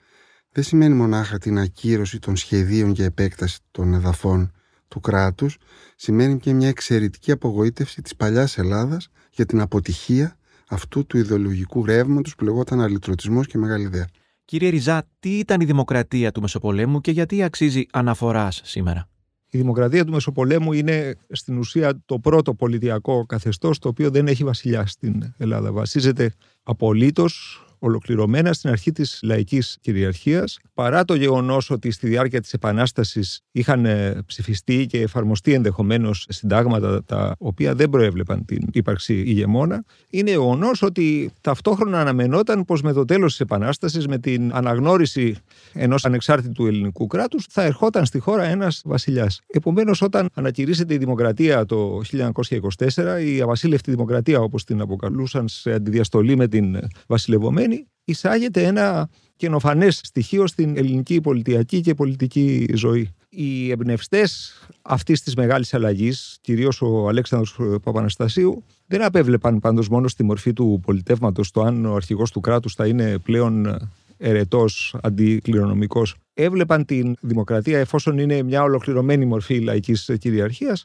δεν 0.53 0.65
σημαίνει 0.65 0.95
μονάχα 0.95 1.39
την 1.39 1.59
ακύρωση 1.59 2.19
των 2.19 2.37
σχεδίων 2.37 2.91
για 2.91 3.05
επέκταση 3.05 3.59
των 3.71 3.95
εδαφών 3.95 4.53
του 4.89 5.01
κράτους, 5.01 5.57
σημαίνει 5.97 6.39
και 6.39 6.53
μια 6.53 6.69
εξαιρετική 6.69 7.33
απογοήτευση 7.33 8.03
της 8.03 8.17
παλιάς 8.17 8.59
Ελλάδας 8.59 9.11
για 9.31 9.47
την 9.47 9.61
αποτυχία 9.61 10.36
αυτού 10.69 11.07
του 11.07 11.17
ιδεολογικού 11.19 11.85
ρεύματος 11.85 12.35
που 12.35 12.45
λεγόταν 12.45 12.81
αλυτρωτισμός 12.81 13.47
και 13.47 13.59
μεγάλη 13.59 13.85
ιδέα. 13.85 14.07
Κύριε 14.45 14.69
Ριζά, 14.69 15.09
τι 15.21 15.39
ήταν 15.39 15.61
η 15.61 15.65
δημοκρατία 15.65 16.33
του 16.33 16.41
Μεσοπολέμου 16.41 17.01
και 17.01 17.11
γιατί 17.11 17.43
αξίζει 17.43 17.87
αναφοράς 17.93 18.61
σήμερα; 18.65 19.09
Η 19.51 19.59
δημοκρατία 19.59 20.05
του 20.05 20.13
Μεσοπολέμου 20.13 20.73
είναι 20.73 21.17
στην 21.31 21.59
ουσία 21.59 22.03
το 22.07 22.19
πρώτο 22.19 22.55
πολιτιακό 22.55 23.27
καθεστώς 23.27 23.79
το 23.79 23.89
οποίο 23.89 24.11
δεν 24.11 24.27
έχει 24.27 24.45
βασιλιά 24.45 24.87
στην 24.87 25.35
Ελλάδα. 25.39 25.73
Βασίζεται 25.73 26.35
απολύτως 26.63 27.66
ολοκληρωμένα 27.87 28.53
στην 28.53 28.71
αρχή 28.71 28.93
της 28.93 29.19
λαϊκής 29.23 29.79
κυριαρχίας, 29.81 30.59
παρά 30.75 31.05
το 31.05 31.15
γεγονός 31.15 31.71
ότι 31.71 31.91
στη 31.91 32.09
διάρκεια 32.09 32.41
της 32.41 32.53
Επανάστασης 32.53 33.41
είχαν 33.53 33.85
ε, 33.85 34.23
ψηφιστεί 34.27 34.87
και 34.87 35.01
εφαρμοστεί 35.01 35.53
ενδεχομένως 35.53 36.27
συντάγματα 36.29 37.05
τα 37.05 37.35
οποία 37.39 37.75
δεν 37.75 37.91
προέβλεπαν 37.91 38.45
την 38.45 38.69
ύπαρξη 38.73 39.15
ηγεμόνα, 39.15 39.85
είναι 40.11 40.31
γεγονός 40.31 40.83
ότι 40.83 41.31
ταυτόχρονα 41.41 42.01
αναμενόταν 42.01 42.65
πως 42.65 42.83
με 42.83 42.93
το 42.93 43.05
τέλος 43.05 43.31
της 43.31 43.41
Επανάστασης, 43.41 44.07
με 44.07 44.19
την 44.19 44.51
αναγνώριση 44.55 45.37
ενός 45.73 46.05
ανεξάρτητου 46.05 46.67
ελληνικού 46.67 47.07
κράτους, 47.07 47.47
θα 47.51 47.63
ερχόταν 47.63 48.05
στη 48.05 48.19
χώρα 48.19 48.45
ένας 48.45 48.83
βασιλιάς. 48.85 49.41
Επομένως, 49.47 50.03
όταν 50.03 50.29
ανακηρύσσεται 50.35 50.95
η 50.95 50.99
δημοκρατία 50.99 51.65
το 51.65 52.01
1924, 52.03 53.21
η 53.25 53.41
αβασίλευτη 53.41 53.91
δημοκρατία 53.91 54.41
όπως 54.41 54.65
την 54.65 54.81
αποκαλούσαν 54.81 55.49
σε 55.49 55.73
αντιδιαστολή 55.73 56.37
με 56.37 56.49
την 56.49 56.79
βασιλευωμένη, 57.07 57.76
εισάγεται 58.07 58.63
ένα 58.63 59.09
καινοφανές 59.37 60.01
στοιχείο 60.03 60.47
στην 60.47 60.77
ελληνική 60.77 61.21
πολιτιακή 61.21 61.81
και 61.81 61.95
πολιτική 61.95 62.67
ζωή. 62.75 63.11
Οι 63.29 63.71
εμπνευστές 63.71 64.55
αυτής 64.83 65.23
της 65.23 65.35
μεγάλης 65.35 65.75
αλλαγής, 65.75 66.39
κυρίως 66.41 66.83
ο 66.83 67.09
Αλέξανδρος 67.09 67.81
Παπαναστασίου, 67.83 68.65
δεν 68.87 69.03
απέβλεπαν 69.03 69.59
πάντως 69.59 69.89
μόνο 69.89 70.09
στη 70.09 70.25
μορφή 70.25 70.53
του 70.53 70.81
πολιτεύματος 70.83 71.51
το 71.51 71.61
αν 71.61 71.87
ο 71.87 71.95
αρχηγός 71.95 72.31
του 72.31 72.41
κράτους 72.41 72.75
θα 72.75 72.87
είναι 72.87 73.19
πλέον 73.19 73.79
ερετός, 74.17 74.97
αντικληρονομικός. 75.03 76.15
Έβλεπαν 76.35 76.85
την 76.85 77.15
δημοκρατία, 77.21 77.79
εφόσον 77.79 78.19
είναι 78.19 78.43
μια 78.43 78.63
ολοκληρωμένη 78.63 79.25
μορφή 79.25 79.61
λαϊκής 79.61 80.11
κυριαρχίας, 80.19 80.85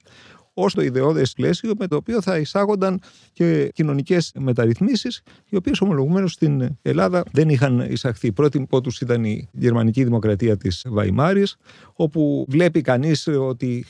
ως 0.54 0.74
το 0.74 0.82
ιδεώδες 0.82 1.34
πλαίσιο 1.34 1.74
με 1.80 1.88
το 1.88 1.96
οποίο 1.96 2.22
θα 2.22 2.38
εισάγονταν 2.38 3.02
και 3.34 3.72
κοινωνικές 3.74 4.32
μεταρρυθμίσεις, 4.40 5.22
οι 5.50 5.56
οποίες 5.56 5.82
ομολογουμένως 5.82 6.32
στην 6.32 6.78
Ελλάδα 6.82 7.24
δεν 7.32 7.50
είχαν 7.50 7.80
εισαχθεί. 7.80 8.28
Η 8.28 8.32
πρώτη 8.32 8.58
από 8.58 8.82
του 8.82 8.92
ήταν 9.02 9.24
η 9.24 9.50
γερμανική 9.52 10.04
δημοκρατία 10.04 10.58
της 10.58 10.86
Βαϊμάρης, 10.88 11.56
όπου 11.94 12.46
βλέπει 12.50 12.82
κανείς 12.82 13.28
ότι 13.28 13.86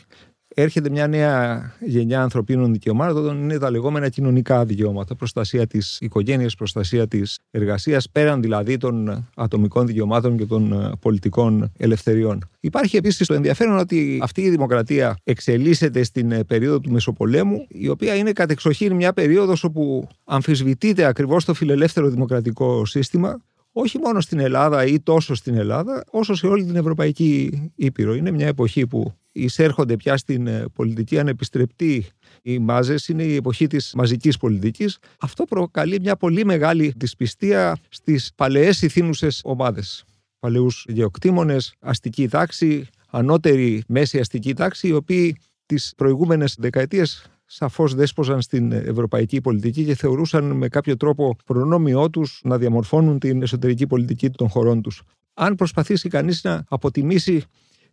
έρχεται 0.54 0.90
μια 0.90 1.08
νέα 1.08 1.72
γενιά 1.80 2.22
ανθρωπίνων 2.22 2.72
δικαιωμάτων, 2.72 3.42
είναι 3.42 3.58
τα 3.58 3.72
λεγόμενα 3.72 4.10
κοινωνικά 4.10 4.66
δικαιώματα. 4.66 5.16
Προστασία 5.16 5.68
της 5.68 5.98
οικογένειας, 6.02 6.56
προστασία 6.56 7.08
της 7.08 7.38
εργασίας, 7.52 8.10
πέραν 8.10 8.42
δηλαδή 8.42 8.78
των 8.78 9.28
ατομικών 9.36 9.88
δικαιωμάτων 9.88 10.38
και 10.38 10.46
των 10.46 10.74
ε, 10.74 10.92
πολιτικών 11.00 11.72
ελευθεριών. 11.78 12.50
Υπάρχει 12.60 12.98
επίσης 12.98 13.28
το 13.28 13.34
ενδιαφέρον 13.34 13.78
ότι 13.78 14.20
αυτή 14.24 14.42
η 14.42 14.50
δημοκρατία 14.50 15.18
εξελίσσεται 15.24 16.04
στην 16.04 16.32
ε, 16.32 16.44
περίοδο 16.44 16.80
του 16.80 16.92
Μεσοπολέμου, 16.92 17.66
η 17.68 17.88
οποία 17.88 18.16
είναι 18.16 18.32
κατεξοχήν 18.32 18.96
μια 18.96 19.14
περίοδος 19.14 19.64
όπου 19.64 20.08
αμφισβητείται 20.26 21.06
ακριβώς 21.06 21.46
το 21.46 21.54
φιλελεύθερο 21.54 22.10
δημοκρατικό 22.10 22.86
σύστημα 22.86 23.42
όχι 23.72 23.98
μόνο 23.98 24.22
στην 24.22 24.40
Ελλάδα 24.40 24.86
ή 24.86 25.00
τόσο 25.00 25.36
στην 25.36 25.56
Ελλάδα, 25.56 26.04
όσο 26.10 26.34
σε 26.36 26.48
όλη 26.48 26.66
την 26.66 26.76
Ευρωπαϊκή 26.76 27.72
Ήπειρο. 27.76 28.14
Είναι 28.14 28.32
μια 28.32 28.48
εποχή 28.48 28.88
που 28.88 29.14
εισέρχονται 29.32 29.96
πια 29.96 30.18
στην 30.18 30.48
ε, 30.48 30.66
πολιτική 30.74 31.20
ανεπιστρεπτή 31.20 32.06
οι 32.42 32.60
μάζες, 32.60 33.08
είναι 33.08 33.24
η 33.24 33.36
εποχή 33.36 33.68
της 33.68 33.94
μαζικής 33.96 34.38
πολιτικής. 34.38 34.98
Αυτό 35.20 35.44
προκαλεί 35.44 36.00
μια 36.00 36.16
πολύ 36.16 36.46
μεγάλη 36.46 36.94
δυσπιστία 36.98 37.78
στις 37.90 38.32
παλαιές 38.36 38.82
ηθήνουσες 38.82 39.42
ομάδες. 39.44 40.04
Παλαιούς 40.40 40.86
γεωκτήμονες, 40.90 41.74
αστική 41.80 42.28
τάξη, 42.28 42.88
ανώτερη 43.10 43.84
μέση 43.88 44.20
αστική 44.20 44.54
τάξη, 44.54 44.88
οι 44.88 44.94
οποίοι 44.94 45.36
τις 45.66 45.94
προηγούμενες 45.98 46.56
δεκαετίες 46.60 47.26
σαφώς 47.54 47.96
δέσποζαν 47.96 48.42
στην 48.42 48.72
ευρωπαϊκή 48.72 49.42
πολιτική 49.42 49.86
και 49.86 49.96
θεωρούσαν 49.96 50.52
με 50.52 50.68
κάποιο 50.68 50.98
τρόπο 50.98 51.36
προνόμιό 51.46 52.10
τους 52.10 52.42
να 52.44 52.58
διαμορφώνουν 52.58 53.20
την 53.20 53.42
εσωτερική 53.42 53.88
πολιτική 53.88 54.30
των 54.30 54.50
χωρών 54.50 54.82
τους. 54.82 55.02
Αν 55.34 55.56
προσπαθήσει 55.56 56.10
κανείς 56.10 56.44
να 56.44 56.64
αποτιμήσει 56.70 57.44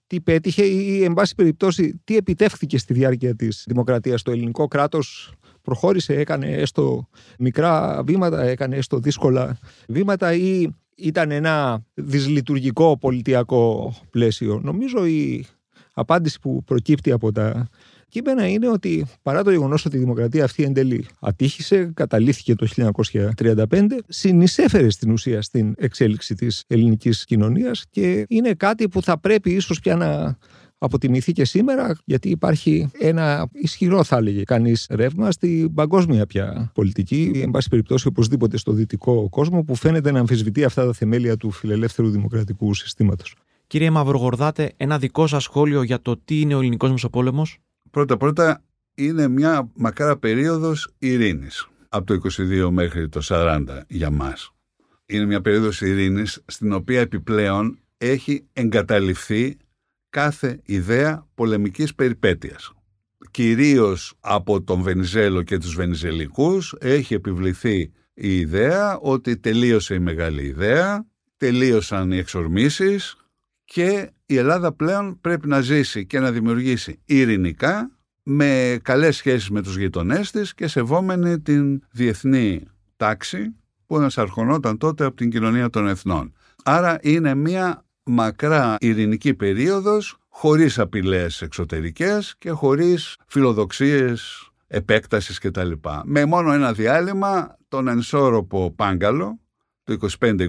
τι 0.07 0.21
πέτυχε 0.21 0.63
ή, 0.63 1.05
εν 1.05 1.15
πάση 1.15 1.35
περιπτώσει, 1.35 2.01
τι 2.05 2.17
επιτεύχθηκε 2.17 2.79
στη 2.79 2.95
διάρκεια 2.95 3.35
της 3.35 3.65
δημοκρατίας. 3.67 4.23
Το 4.23 4.31
ελληνικό 4.31 4.67
κράτος 4.67 5.33
προχώρησε, 5.63 6.15
έκανε 6.15 6.47
έστω 6.47 7.09
μικρά 7.39 8.03
βήματα, 8.07 8.43
έκανε 8.43 8.77
έστω 8.77 8.99
δύσκολα 8.99 9.59
βήματα 9.89 10.33
ή 10.33 10.69
ήταν 10.95 11.31
ένα 11.31 11.83
δυσλειτουργικό 11.95 12.99
πολιτιακό 12.99 13.95
πλαίσιο. 14.11 14.61
Νομίζω 14.63 15.07
η 15.07 15.47
απάντηση 15.93 16.41
που 16.41 16.63
προκύπτει 16.65 17.11
από 17.11 17.33
τα 17.33 17.69
κείμενα 18.09 18.49
είναι 18.49 18.69
ότι 18.69 19.07
παρά 19.23 19.43
το 19.43 19.51
γεγονός 19.51 19.85
ότι 19.85 19.97
η 19.97 19.99
δημοκρατία 19.99 20.45
αυτή 20.45 20.63
εν 20.63 20.73
τέλει 20.73 21.07
ατύχησε, 21.21 21.91
καταλήθηκε 21.95 22.55
το 22.55 22.67
1935, 22.77 23.65
συνεισέφερε 24.09 24.91
στην 24.91 25.11
ουσία 25.11 25.43
στην 25.43 25.75
εξέλιξη 25.79 26.35
της 26.35 26.65
ελληνικής 26.67 27.25
κοινωνίας 27.25 27.85
και 27.91 28.25
είναι 28.29 28.53
κάτι 28.53 28.89
που 28.89 29.03
θα 29.03 29.21
πρέπει 29.21 29.51
ίσως 29.51 29.81
πια 29.81 29.97
να 29.97 30.39
αποτιμηθεί 30.79 31.33
και 31.33 31.45
σήμερα, 31.45 31.99
γιατί 32.05 32.29
υπάρχει 32.29 32.91
ένα 32.99 33.49
ισχυρό, 33.53 34.05
θα 34.05 34.17
έλεγε 34.17 34.43
κανείς, 34.43 34.87
ρεύμα 34.91 35.31
στην 35.31 35.75
παγκόσμια 35.75 36.27
πια 36.27 36.71
πολιτική, 36.75 37.31
εν 37.35 37.51
πάση 37.51 37.69
περιπτώσει 37.69 38.07
οπωσδήποτε 38.07 38.57
στο 38.57 38.73
δυτικό 38.73 39.29
κόσμο, 39.29 39.63
που 39.63 39.75
φαίνεται 39.75 40.11
να 40.11 40.19
αμφισβητεί 40.19 40.65
αυτά 40.65 40.85
τα 40.87 40.93
θεμέλια 40.93 41.37
του 41.37 41.51
φιλελεύθερου 41.51 42.11
δημοκρατικού 42.11 42.75
συστήματος. 42.75 43.35
Κύριε 43.67 43.91
Μαυρογορδάτε, 43.91 44.73
ένα 44.77 44.99
δικό 44.99 45.27
σας 45.27 45.43
σχόλιο 45.43 45.83
για 45.83 46.03
το 46.03 46.21
τι 46.25 46.41
είναι 46.41 46.55
ο 46.55 46.59
ελληνικός 46.59 46.91
Μεσοπόλεμος; 46.91 47.59
Πρώτα-πρώτα 47.91 48.63
είναι 48.95 49.29
μια 49.29 49.71
μακρά 49.75 50.17
περίοδος 50.17 50.91
ειρήνης 50.99 51.69
από 51.89 52.07
το 52.07 52.31
22 52.39 52.69
μέχρι 52.71 53.09
το 53.09 53.21
40 53.23 53.65
για 53.89 54.11
μας. 54.11 54.53
Είναι 55.07 55.25
μια 55.25 55.41
περίοδος 55.41 55.81
ειρήνης 55.81 56.43
στην 56.47 56.73
οποία 56.73 57.01
επιπλέον 57.01 57.79
έχει 57.99 58.47
εγκαταληφθεί 58.53 59.57
κάθε 60.11 60.61
ιδέα 60.65 61.27
πολεμικής 61.35 61.95
περιπέτειας. 61.95 62.73
Κυρίως 63.31 64.15
από 64.21 64.63
τον 64.63 64.83
Βενιζέλο 64.83 65.43
και 65.43 65.59
τους 65.59 65.75
Βενιζελικούς 65.75 66.75
έχει 66.81 67.15
επιβληθεί 67.15 67.93
η 68.15 68.39
ιδέα 68.39 68.99
ότι 68.99 69.37
τελείωσε 69.37 69.95
η 69.95 69.99
μεγάλη 69.99 70.43
ιδέα, 70.43 71.07
τελείωσαν 71.37 72.13
οι 72.13 72.17
εξορμήσεις 72.17 73.17
και 73.71 74.11
η 74.27 74.37
Ελλάδα 74.37 74.73
πλέον 74.73 75.21
πρέπει 75.21 75.49
να 75.49 75.61
ζήσει 75.61 76.07
και 76.07 76.19
να 76.21 76.33
δημιουργήσει 76.33 77.01
ειρηνικά 77.05 77.91
με 78.23 78.79
καλές 78.83 79.17
σχέσεις 79.17 79.51
με 79.51 79.63
τους 79.63 79.77
γειτονές 79.77 80.31
της 80.31 80.55
και 80.55 80.67
σεβόμενη 80.67 81.41
την 81.41 81.83
διεθνή 81.91 82.63
τάξη 82.97 83.55
που 83.87 83.97
ανασαρχωνόταν 83.97 84.79
τότε 84.79 85.05
από 85.05 85.17
την 85.17 85.31
κοινωνία 85.31 85.71
των 85.71 85.89
εθνών. 85.89 86.33
Άρα 86.65 86.99
είναι 87.03 87.35
μια 87.35 87.85
μακρά 88.03 88.77
ειρηνική 88.81 89.35
περίοδος 89.35 90.17
χωρίς 90.29 90.79
απειλές 90.79 91.43
εξωτερικές 91.43 92.35
και 92.39 92.51
χωρίς 92.51 93.17
φιλοδοξίες 93.27 94.51
επέκτασης 94.67 95.39
κτλ. 95.39 95.73
Με 96.05 96.25
μόνο 96.25 96.53
ένα 96.53 96.73
διάλειμμα 96.73 97.57
τον 97.69 97.89
ενσώροπο 97.89 98.73
Πάγκαλο 98.77 99.41
το 99.85 99.97
25-26 100.21 100.49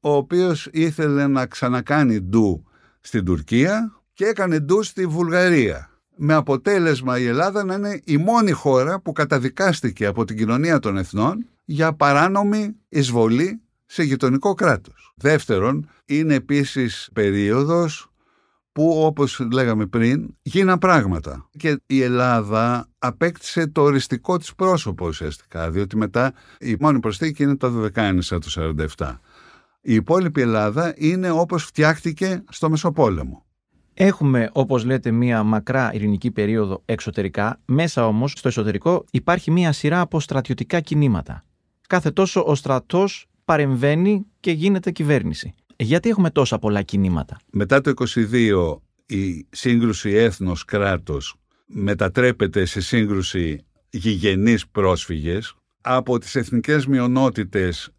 ο 0.00 0.10
οποίος 0.10 0.68
ήθελε 0.72 1.26
να 1.26 1.46
ξανακάνει 1.46 2.20
ντου 2.20 2.64
στην 3.00 3.24
Τουρκία 3.24 3.92
και 4.12 4.24
έκανε 4.24 4.58
ντου 4.58 4.82
στη 4.82 5.06
Βουλγαρία. 5.06 5.90
Με 6.16 6.34
αποτέλεσμα 6.34 7.18
η 7.18 7.26
Ελλάδα 7.26 7.64
να 7.64 7.74
είναι 7.74 8.00
η 8.04 8.16
μόνη 8.16 8.50
χώρα 8.50 9.00
που 9.00 9.12
καταδικάστηκε 9.12 10.06
από 10.06 10.24
την 10.24 10.36
κοινωνία 10.36 10.78
των 10.78 10.96
εθνών 10.96 11.46
για 11.64 11.92
παράνομη 11.92 12.76
εισβολή 12.88 13.60
σε 13.86 14.02
γειτονικό 14.02 14.54
κράτος. 14.54 15.12
Δεύτερον, 15.16 15.88
είναι 16.04 16.34
επίσης 16.34 17.08
περίοδος 17.12 18.10
που 18.72 19.04
όπως 19.04 19.46
λέγαμε 19.52 19.86
πριν 19.86 20.34
γίναν 20.42 20.78
πράγματα 20.78 21.48
και 21.56 21.80
η 21.86 22.02
Ελλάδα 22.02 22.88
απέκτησε 22.98 23.66
το 23.66 23.82
οριστικό 23.82 24.36
της 24.36 24.54
πρόσωπο 24.54 25.06
ουσιαστικά 25.06 25.70
διότι 25.70 25.96
μετά 25.96 26.32
η 26.60 26.76
μόνη 26.80 27.00
προσθήκη 27.00 27.42
είναι 27.42 27.56
το 27.56 27.90
12 27.94 28.38
του 28.40 28.76
47. 28.96 29.18
Η 29.80 29.94
υπόλοιπη 29.94 30.40
Ελλάδα 30.40 30.94
είναι 30.96 31.30
όπως 31.30 31.64
φτιάχτηκε 31.64 32.44
στο 32.48 32.70
Μεσοπόλεμο. 32.70 33.46
Έχουμε, 33.94 34.50
όπως 34.52 34.84
λέτε, 34.84 35.10
μία 35.10 35.42
μακρά 35.42 35.90
ειρηνική 35.94 36.30
περίοδο 36.30 36.82
εξωτερικά. 36.84 37.60
Μέσα 37.64 38.06
όμως, 38.06 38.32
στο 38.36 38.48
εσωτερικό, 38.48 39.04
υπάρχει 39.10 39.50
μία 39.50 39.72
σειρά 39.72 40.00
από 40.00 40.20
στρατιωτικά 40.20 40.80
κινήματα. 40.80 41.44
Κάθε 41.88 42.10
τόσο 42.10 42.44
ο 42.46 42.54
στρατός 42.54 43.26
παρεμβαίνει 43.44 44.26
και 44.40 44.50
γίνεται 44.50 44.90
κυβέρνηση. 44.90 45.54
Γιατί 45.76 46.08
έχουμε 46.08 46.30
τόσα 46.30 46.58
πολλά 46.58 46.82
κινήματα; 46.82 47.36
Μετά 47.50 47.80
το 47.80 47.92
22 48.30 48.80
η 49.06 49.46
σύγκρουση 49.50 50.10
έθνος-κράτος 50.10 51.34
μετατρέπεται 51.66 52.64
σε 52.64 52.80
σύγκρουση 52.80 53.60
γηγενείς 53.90 54.68
πρόσφυγες. 54.68 55.54
Από 55.80 56.18
τις 56.18 56.34
εθνικές 56.34 56.86
μειονότητες 56.86 57.90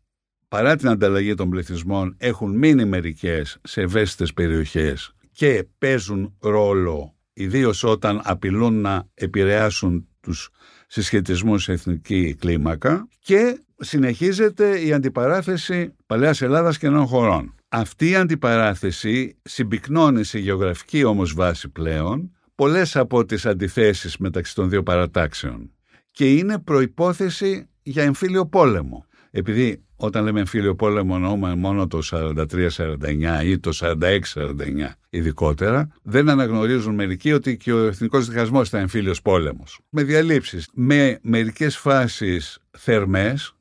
παρά 0.49 0.75
την 0.75 0.87
ανταλλαγή 0.87 1.33
των 1.33 1.49
πληθυσμών, 1.49 2.15
έχουν 2.17 2.57
μείνει 2.57 2.85
μερικές 2.85 3.57
σε 3.63 3.81
ευαίσθητες 3.81 4.33
περιοχές 4.33 5.13
και 5.31 5.67
παίζουν 5.77 6.35
ρόλο 6.39 7.15
ιδίως 7.33 7.83
όταν 7.83 8.21
απειλούν 8.23 8.81
να 8.81 9.07
επηρεάσουν 9.13 10.07
τους 10.19 10.49
συσχετισμούς 10.87 11.63
σε 11.63 11.71
εθνική 11.71 12.35
κλίμακα 12.39 13.07
και 13.19 13.59
συνεχίζεται 13.77 14.85
η 14.85 14.93
αντιπαράθεση 14.93 15.95
Παλαιάς 16.05 16.41
Ελλάδας 16.41 16.77
και 16.77 16.89
νέων 16.89 17.05
χωρών. 17.05 17.55
Αυτή 17.69 18.09
η 18.09 18.15
αντιπαράθεση 18.15 19.37
συμπυκνώνει 19.41 20.23
σε 20.23 20.39
γεωγραφική 20.39 21.03
όμως 21.03 21.33
βάση 21.33 21.69
πλέον 21.69 22.31
πολλές 22.55 22.95
από 22.95 23.25
τις 23.25 23.45
αντιθέσεις 23.45 24.17
μεταξύ 24.17 24.55
των 24.55 24.69
δύο 24.69 24.83
παρατάξεων 24.83 25.71
και 26.11 26.33
είναι 26.33 26.59
προϋπόθεση 26.59 27.69
για 27.81 28.03
εμφύλιο 28.03 28.45
πόλεμο. 28.45 29.05
Επειδή 29.31 29.83
όταν 30.01 30.23
λέμε 30.23 30.39
εμφύλιο 30.39 30.75
πόλεμο 30.75 31.13
εννοούμε 31.15 31.55
μόνο 31.55 31.87
το 31.87 31.99
43-49 32.11 33.43
ή 33.43 33.59
το 33.59 33.71
46-49 33.79 33.93
ειδικότερα, 35.09 35.87
δεν 36.03 36.29
αναγνωρίζουν 36.29 36.95
μερικοί 36.95 37.31
ότι 37.31 37.57
και 37.57 37.73
ο 37.73 37.85
εθνικός 37.85 38.27
διχασμός 38.27 38.67
ήταν 38.67 38.81
εμφύλιος 38.81 39.21
πόλεμος. 39.21 39.79
Με 39.89 40.03
διαλύσεις, 40.03 40.69
με 40.73 41.19
μερικές 41.21 41.77
φάσεις 41.77 42.59
θερμές 42.77 43.55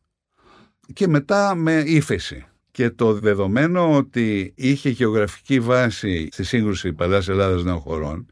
και 0.92 1.08
μετά 1.08 1.54
με 1.54 1.82
ύφεση. 1.86 2.46
Και 2.70 2.90
το 2.90 3.12
δεδομένο 3.12 3.96
ότι 3.96 4.52
είχε 4.56 4.88
γεωγραφική 4.88 5.60
βάση 5.60 6.28
στη 6.30 6.44
σύγκρουση 6.44 6.92
Παλαιάς 6.92 7.28
Ελλάδας 7.28 7.64
νέων 7.64 7.78
χωρών 7.78 8.26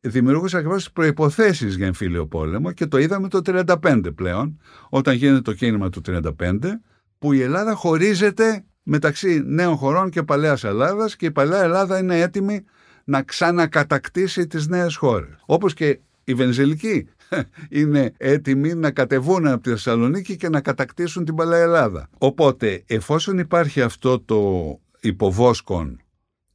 δημιουργούσε 0.00 0.56
ακριβώς 0.56 0.76
τις 0.76 0.92
προϋποθέσεις 0.92 1.76
για 1.76 1.86
εμφύλιο 1.86 2.26
πόλεμο 2.26 2.72
και 2.72 2.86
το 2.86 2.98
είδαμε 2.98 3.28
το 3.28 3.40
1935 3.44 4.10
πλέον, 4.14 4.60
όταν 4.88 5.14
γίνεται 5.14 5.40
το 5.40 5.52
κίνημα 5.52 5.90
του 5.90 6.00
1935, 6.04 6.80
που 7.18 7.32
η 7.32 7.40
Ελλάδα 7.40 7.74
χωρίζεται 7.74 8.64
μεταξύ 8.82 9.42
νέων 9.46 9.76
χωρών 9.76 10.10
και 10.10 10.22
παλαιάς 10.22 10.64
Ελλάδας 10.64 11.16
και 11.16 11.26
η 11.26 11.30
παλαιά 11.30 11.62
Ελλάδα 11.62 11.98
είναι 11.98 12.20
έτοιμη 12.20 12.64
να 13.04 13.22
ξανακατακτήσει 13.22 14.46
τις 14.46 14.68
νέες 14.68 14.96
χώρες. 14.96 15.42
Όπως 15.46 15.74
και 15.74 16.00
οι 16.24 16.34
Βενζελικοί 16.34 17.08
είναι 17.80 18.12
έτοιμοι 18.16 18.74
να 18.74 18.90
κατεβούν 18.90 19.46
από 19.46 19.62
τη 19.62 19.70
Θεσσαλονίκη 19.70 20.36
και 20.36 20.48
να 20.48 20.60
κατακτήσουν 20.60 21.24
την 21.24 21.34
παλαιά 21.34 21.62
Ελλάδα. 21.62 22.08
Οπότε, 22.18 22.82
εφόσον 22.86 23.38
υπάρχει 23.38 23.82
αυτό 23.82 24.20
το 24.20 24.80
υποβόσκον 25.00 26.00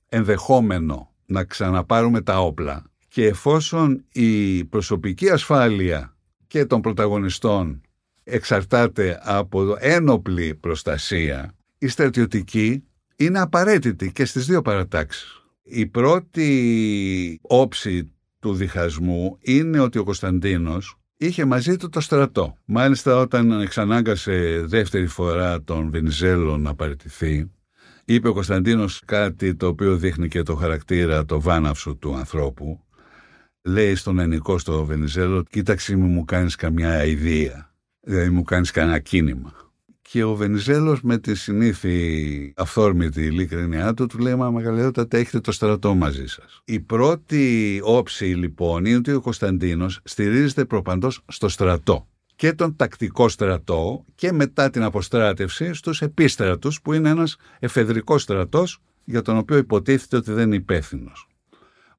ενδεχόμενο 0.10 1.12
να 1.25 1.43
ξαναπάρουμε 1.43 2.22
τα 2.22 2.39
όπλα 2.39 2.84
και 3.08 3.25
εφόσον 3.25 4.03
η 4.12 4.63
προσωπική 4.65 5.29
ασφάλεια 5.29 6.15
και 6.48 6.65
των 6.65 6.82
πρωταγωνιστών 6.82 7.82
εξαρτάται 8.24 9.20
από 9.24 9.75
ένοπλη 9.80 10.56
προστασία, 10.56 11.56
η 11.77 11.88
στρατιωτική 11.88 12.84
είναι 13.15 13.39
απαραίτητη 13.39 14.12
και 14.12 14.25
στις 14.25 14.46
δύο 14.46 14.62
παρατάξεις. 14.62 15.42
Η 15.63 15.86
πρώτη 15.86 17.39
όψη 17.42 18.12
του 18.39 18.53
διχασμού 18.53 19.38
είναι 19.42 19.80
ότι 19.80 19.98
ο 19.98 20.03
Κωνσταντίνος 20.03 20.98
είχε 21.18 21.46
μαζί 21.46 21.75
του 21.75 21.89
το 21.89 22.00
στρατό. 22.00 22.58
Μάλιστα 22.65 23.18
όταν 23.18 23.62
εξανάγκασε 23.62 24.63
δεύτερη 24.65 25.08
φορά 25.08 25.63
τον 25.63 25.89
Βενιζέλο 25.89 26.58
να 26.58 26.75
παραιτηθεί, 26.75 27.51
είπε 28.06 28.27
ο 28.27 28.34
Κωνσταντίνος 28.34 29.01
κάτι 29.06 29.56
το 29.56 29.68
οποίο 29.68 29.98
δείχνει 29.98 30.27
και 30.27 30.44
το 30.44 30.56
χαρακτήρα, 30.56 31.25
το 31.25 31.42
βάναυσο 31.42 31.96
του 31.96 32.15
ανθρώπου. 32.15 32.84
Λέει 33.62 33.96
στον 33.96 34.20
ενικό 34.20 34.58
στο 34.58 34.86
Βενιζέλο, 34.86 35.44
κοίταξε 35.44 35.96
μου 35.96 36.08
μου 36.08 36.25
κάνεις 36.25 36.56
καμιά 36.56 37.06
ιδέα 37.06 37.73
δηλαδή 38.03 38.29
μου 38.29 38.43
κάνεις 38.43 38.72
κανένα 38.72 39.00
κίνημα. 39.00 39.53
Και 40.01 40.24
ο 40.24 40.36
Βενιζέλος 40.36 41.01
με 41.01 41.17
τη 41.17 41.36
συνήθη 41.36 42.53
αυθόρμητη 42.55 43.22
ειλικρινιά 43.22 43.93
του 43.93 44.05
του 44.05 44.17
λέει 44.17 44.36
«Μα 44.36 44.51
μεγαλειότατα 44.51 45.17
έχετε 45.17 45.39
το 45.39 45.51
στρατό 45.51 45.95
μαζί 45.95 46.25
σας». 46.25 46.62
Η 46.65 46.79
πρώτη 46.79 47.79
όψη 47.83 48.25
λοιπόν 48.25 48.86
είναι 48.86 48.98
ότι 48.98 49.12
ο 49.12 49.22
Κωνσταντίνος 49.22 50.00
στηρίζεται 50.03 50.65
προπαντός 50.65 51.22
στο 51.27 51.50
στρατό 51.50 52.07
και 52.36 52.53
τον 52.53 52.75
τακτικό 52.75 53.29
στρατό 53.29 54.05
και 54.16 54.31
μετά 54.31 54.70
την 54.70 54.83
αποστράτευση 54.83 55.74
στους 55.74 56.01
επίστρατους 56.01 56.81
που 56.81 56.94
είναι 56.94 57.09
ένας 57.09 57.35
εφεδρικός 57.59 58.22
στρατός 58.22 58.79
για 59.03 59.22
τον 59.22 59.37
οποίο 59.37 59.57
υποτίθεται 59.57 60.16
ότι 60.16 60.31
δεν 60.31 60.46
είναι 60.46 60.55
υπεύθυνος. 60.55 61.27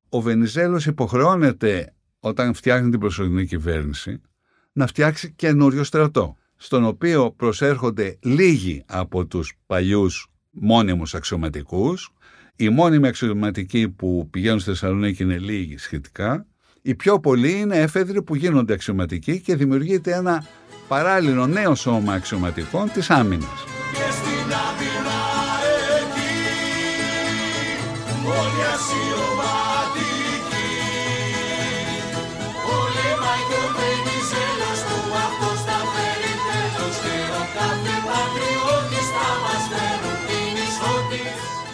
Ο 0.08 0.20
Βενιζέλος 0.20 0.86
υποχρεώνεται 0.86 1.94
όταν 2.20 2.54
φτιάχνει 2.54 2.90
την 2.90 3.00
προσωρινή 3.00 3.46
κυβέρνηση 3.46 4.20
να 4.76 4.86
φτιάξει 4.86 5.32
καινούριο 5.36 5.84
στρατό, 5.84 6.36
στον 6.56 6.84
οποίο 6.84 7.30
προσέρχονται 7.30 8.18
λίγοι 8.22 8.82
από 8.86 9.26
τους 9.26 9.52
παλιούς 9.66 10.28
μόνιμους 10.50 11.14
αξιωματικούς, 11.14 12.10
οι 12.56 12.68
μόνιμοι 12.68 13.08
αξιωματικοί 13.08 13.88
που 13.88 14.28
πηγαίνουν 14.30 14.60
στη 14.60 14.70
Θεσσαλονίκη 14.70 15.22
είναι 15.22 15.38
λίγοι 15.38 15.78
σχετικά, 15.78 16.46
οι 16.82 16.94
πιο 16.94 17.20
πολλοί 17.20 17.60
είναι 17.60 17.76
έφεδροι 17.76 18.22
που 18.22 18.34
γίνονται 18.34 18.72
αξιωματικοί 18.72 19.40
και 19.40 19.56
δημιουργείται 19.56 20.14
ένα 20.14 20.46
παράλληλο 20.88 21.46
νέο 21.46 21.74
σώμα 21.74 22.12
αξιωματικών 22.12 22.90
της 22.92 23.10
άμυνας. 23.10 23.73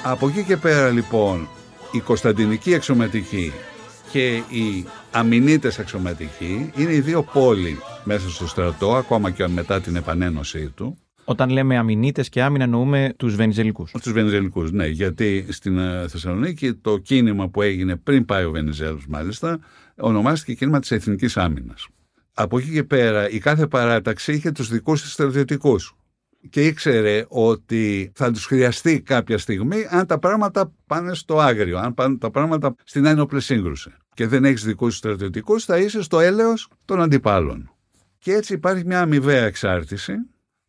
Από 0.04 0.28
εκεί 0.28 0.44
και 0.44 0.56
πέρα 0.56 0.90
λοιπόν 0.90 1.48
η 1.92 2.00
Κωνσταντινική 2.00 2.74
αξιωματική 2.74 3.52
και 4.12 4.36
οι 4.36 4.86
αμυνίτες 5.10 5.78
αξιωματικοί 5.78 6.70
είναι 6.76 6.92
οι 6.92 7.00
δύο 7.00 7.22
πόλοι 7.22 7.78
μέσα 8.04 8.30
στο 8.30 8.46
στρατό, 8.46 8.94
ακόμα 8.94 9.30
και 9.30 9.48
μετά 9.48 9.80
την 9.80 9.96
επανένωσή 9.96 10.68
του. 10.68 10.98
Όταν 11.24 11.50
λέμε 11.50 11.76
αμυνίτες 11.76 12.28
και 12.28 12.42
άμυνα 12.42 12.64
εννοούμε 12.64 13.14
τους 13.16 13.34
Βενιζελικούς. 13.34 13.90
Τους 14.02 14.12
Βενιζελικούς, 14.12 14.72
ναι, 14.72 14.86
γιατί 14.86 15.46
στην 15.48 15.78
ε, 15.78 16.08
Θεσσαλονίκη 16.08 16.74
το 16.74 16.98
κίνημα 16.98 17.48
που 17.48 17.62
έγινε 17.62 17.96
πριν 17.96 18.24
πάει 18.24 18.44
ο 18.44 18.50
Βενιζέλος 18.50 19.06
μάλιστα 19.08 19.58
ονομάστηκε 19.96 20.54
κίνημα 20.54 20.80
της 20.80 20.90
Εθνικής 20.90 21.36
Άμυνας. 21.36 21.88
Από 22.34 22.58
εκεί 22.58 22.70
και 22.70 22.84
πέρα 22.84 23.30
η 23.30 23.38
κάθε 23.38 23.66
παράταξη 23.66 24.32
είχε 24.32 24.50
τους 24.50 24.68
δικούς 24.68 25.02
της 25.02 25.12
στρατιωτικούς 25.12 25.94
και 26.48 26.66
ήξερε 26.66 27.24
ότι 27.28 28.12
θα 28.14 28.30
τους 28.30 28.46
χρειαστεί 28.46 29.00
κάποια 29.00 29.38
στιγμή 29.38 29.86
αν 29.90 30.06
τα 30.06 30.18
πράγματα 30.18 30.72
πάνε 30.86 31.14
στο 31.14 31.38
άγριο, 31.38 31.78
αν 31.78 31.94
πάνε 31.94 32.16
τα 32.16 32.30
πράγματα 32.30 32.74
στην 32.84 33.04
ένοπλη 33.04 33.40
σύγκρουση. 33.40 33.90
Και 34.14 34.26
δεν 34.26 34.44
έχεις 34.44 34.64
δικούς 34.64 34.96
στρατιωτικούς, 34.96 35.64
θα 35.64 35.78
είσαι 35.78 36.02
στο 36.02 36.20
έλεος 36.20 36.68
των 36.84 37.00
αντιπάλων. 37.00 37.70
Και 38.18 38.32
έτσι 38.32 38.54
υπάρχει 38.54 38.84
μια 38.86 39.00
αμοιβαία 39.00 39.44
εξάρτηση, 39.44 40.12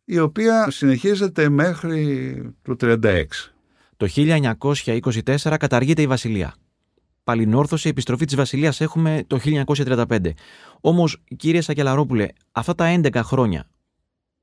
η 0.04 0.18
οποία 0.18 0.70
συνεχίζεται 0.70 1.48
μέχρι 1.48 2.36
το 2.62 2.76
1936. 2.78 3.24
Το 3.96 4.06
1924 4.06 5.56
καταργείται 5.58 6.02
η 6.02 6.06
Βασιλεία. 6.06 6.54
Παλινόρθωση, 7.24 7.88
επιστροφή 7.88 8.24
της 8.24 8.36
Βασιλείας 8.36 8.80
έχουμε 8.80 9.24
το 9.26 9.38
1935. 9.38 10.34
Όμως, 10.80 11.22
κύριε 11.36 11.60
Σακελαρόπουλε, 11.60 12.26
αυτά 12.52 12.74
τα 12.74 13.00
11 13.02 13.22
χρόνια 13.22 13.66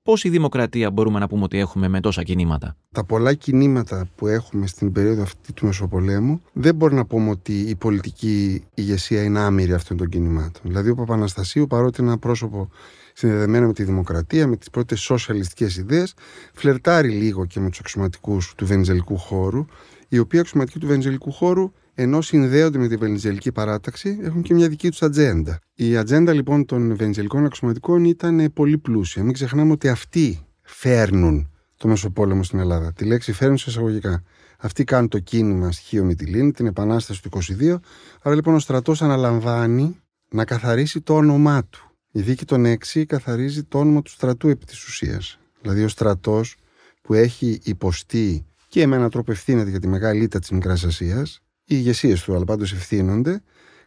πόση 0.10 0.30
δημοκρατία 0.30 0.92
μπορούμε 0.92 1.20
να 1.20 1.28
πούμε 1.28 1.44
ότι 1.44 1.58
έχουμε 1.60 1.88
με 1.88 2.00
τόσα 2.00 2.24
κινήματα; 2.24 2.76
Τα 2.92 3.04
πολλά 3.04 3.34
κινήματα 3.34 4.08
που 4.16 4.28
έχουμε 4.28 4.68
στην 4.68 4.92
περίοδο 4.92 5.22
αυτή 5.22 5.54
του 5.54 5.66
Μεσοπολέμου 5.66 6.42
δεν 6.54 6.76
μπορεί 6.76 6.96
να 6.96 7.06
πούμε 7.06 7.30
ότι 7.30 7.60
η 7.60 7.76
πολιτική 7.76 8.64
ηγεσία 8.74 9.24
είναι 9.24 9.40
άμυρη 9.40 9.74
αυτών 9.74 9.98
των 9.98 10.10
κινημάτων. 10.10 10.62
Δηλαδή 10.64 10.90
ο 10.90 10.96
Παπαναστασίου 10.96 11.68
παρότι 11.68 12.02
είναι 12.02 12.10
ένα 12.10 12.20
πρόσωπο 12.20 12.70
συνδεδεμένο 13.14 13.68
με 13.68 13.74
τη 13.74 13.84
δημοκρατία, 13.84 14.48
με 14.48 14.56
τις 14.56 14.70
πρώτες 14.70 15.00
σοσιαλιστικές 15.00 15.78
ιδέες, 15.78 16.14
φλερτάρει 16.54 17.10
λίγο 17.10 17.46
και 17.46 17.60
με 17.60 17.70
τους 17.70 17.80
αξιωματικούς 17.80 18.54
του 18.56 18.66
βενιζελικού 18.66 19.18
χώρου, 19.18 19.66
οι 20.10 20.18
οποίοι 20.18 20.40
αξιωματικοί 20.40 20.80
του 20.80 20.88
βενιζελικού 20.88 21.32
χώρου 21.32 21.72
ενώ 21.94 22.22
συνδέονται 22.22 22.78
με 22.78 22.88
την 22.88 23.00
βενιζελική 23.00 23.52
παράταξη, 23.52 24.20
έχουν 24.22 24.42
και 24.42 24.54
μια 24.54 24.68
δική 24.70 24.90
τους 24.90 25.02
ατζέντα. 25.02 25.60
Η 25.74 25.98
ατζέντα 25.98 26.34
λοιπόν 26.34 26.66
των 26.66 26.96
βενιζελικών 26.96 27.46
αξιωματικών 27.46 28.06
ήταν 28.06 28.52
πολύ 28.54 28.78
πλούσια. 28.78 29.24
Μην 29.24 29.34
ξεχνάμε 29.34 29.72
ότι 29.72 29.88
αυτοί 29.88 30.46
φέρνουν 30.62 31.52
το 31.78 31.88
Μεσοπόλεμο 31.88 32.44
στην 32.44 32.60
Ελλάδα. 32.60 32.94
Τη 32.94 33.06
λέξη 33.06 33.32
φέρνουν 33.32 33.58
σε 33.58 33.70
εισαγωγικά. 33.70 34.24
Αυτοί 34.58 34.84
κάνουν 34.84 35.10
το 35.10 35.20
κίνημα 35.20 35.72
στοιχείο 35.72 36.04
Μητυλίνη, 36.04 36.52
την 36.52 36.66
Επανάσταση 36.66 37.22
του 37.22 37.30
22. 37.60 37.76
Άρα 38.22 38.36
λοιπόν 38.36 38.56
ο 38.56 38.60
στρατός 38.60 39.02
αναλαμβάνει 39.02 40.00
να 40.30 40.46
καθαρίσει 40.46 41.02
το 41.02 41.16
όνομά 41.16 41.66
του. 41.66 41.92
Η 42.12 42.22
δίκη 42.22 42.46
των 42.46 42.66
6 42.94 43.06
καθαρίζει 43.06 43.64
το 43.64 43.80
όνομα 43.80 44.02
του 44.02 44.12
στρατού 44.12 44.48
επί 44.48 44.66
της 44.66 44.86
ουσίας. 44.88 45.40
Δηλαδή 45.62 45.84
ο 45.84 45.88
στρατός 45.88 46.56
που 47.02 47.14
έχει 47.14 47.60
υποστεί 47.64 48.46
και 48.70 48.88
με 48.88 48.96
έναν 48.96 49.10
τρόπο 49.10 49.32
ευθύνεται 49.32 49.70
για 49.70 49.80
τη 49.80 49.88
μεγάλη 49.88 50.24
ήττα 50.24 50.40
της 50.40 50.50
Μικράς 50.50 50.84
Ασίας, 50.84 51.42
οι 51.64 51.76
ηγεσίες 51.78 52.24
του, 52.24 52.36
αλλά 52.36 52.46
πάντως 52.46 52.74
ευθύνονται, 52.74 53.42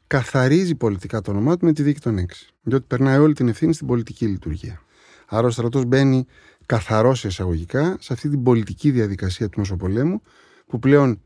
καθαρίζει 0.07 0.75
πολιτικά 0.75 1.21
το 1.21 1.31
όνομά 1.31 1.57
του 1.57 1.65
με 1.65 1.73
τη 1.73 1.83
δίκη 1.83 2.01
των 2.01 2.19
έξι. 2.19 2.49
Διότι 2.63 2.85
περνάει 2.89 3.19
όλη 3.19 3.35
την 3.35 3.49
ευθύνη 3.49 3.75
στην 3.75 3.87
πολιτική 3.87 4.27
λειτουργία. 4.27 4.83
Άρα 5.29 5.47
ο 5.47 5.51
στρατός 5.51 5.85
μπαίνει 5.85 6.27
καθαρός 6.67 7.25
εισαγωγικά 7.25 7.97
σε 8.01 8.13
αυτή 8.13 8.29
την 8.29 8.43
πολιτική 8.43 8.91
διαδικασία 8.91 9.49
του 9.49 9.59
Μεσοπολέμου, 9.59 10.23
που 10.67 10.79
πλέον 10.79 11.21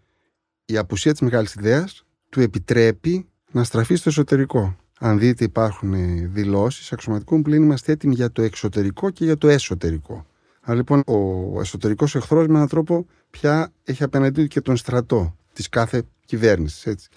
η 0.65 0.77
απουσία 0.77 1.13
της 1.13 1.21
μεγάλης 1.21 1.55
ιδέας 1.55 2.05
του 2.29 2.41
επιτρέπει 2.41 3.27
να 3.51 3.65
στραφεί 3.65 3.95
στο 3.95 4.09
εσωτερικό. 4.09 4.77
Αν 4.99 5.19
δείτε 5.19 5.45
υπάρχουν 5.45 5.95
δηλώσεις 6.33 6.93
αξιωματικών 6.93 7.43
που 7.43 7.49
λένε 7.49 7.65
είμαστε 7.65 7.93
έτοιμοι 7.93 8.15
για 8.15 8.33
το 8.33 8.43
εξωτερικό 8.43 9.11
και 9.11 9.25
για 9.25 9.39
το 9.39 9.49
εσωτερικό. 9.49 10.27
Άρα 10.69 10.77
λοιπόν 10.77 11.03
ο 11.07 11.61
εσωτερικός 11.61 12.15
εχθρός 12.15 12.47
με 12.47 12.55
έναν 12.55 12.69
τρόπο 12.69 13.07
πια 13.31 13.73
έχει 13.85 14.03
απέναντί 14.03 14.43
του 14.43 14.49
και 14.49 14.61
τον 14.61 14.77
στρατό 14.77 15.37
της 15.53 15.69
κάθε 15.69 16.03
κυβέρνησης. 16.25 17.09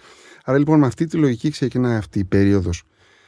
Άρα 0.43 0.57
λοιπόν 0.57 0.79
με 0.79 0.85
αυτή 0.85 1.05
τη 1.05 1.17
λογική 1.17 1.49
ξεκινάει 1.49 1.97
αυτή 1.97 2.19
η 2.19 2.23
περίοδος 2.23 2.83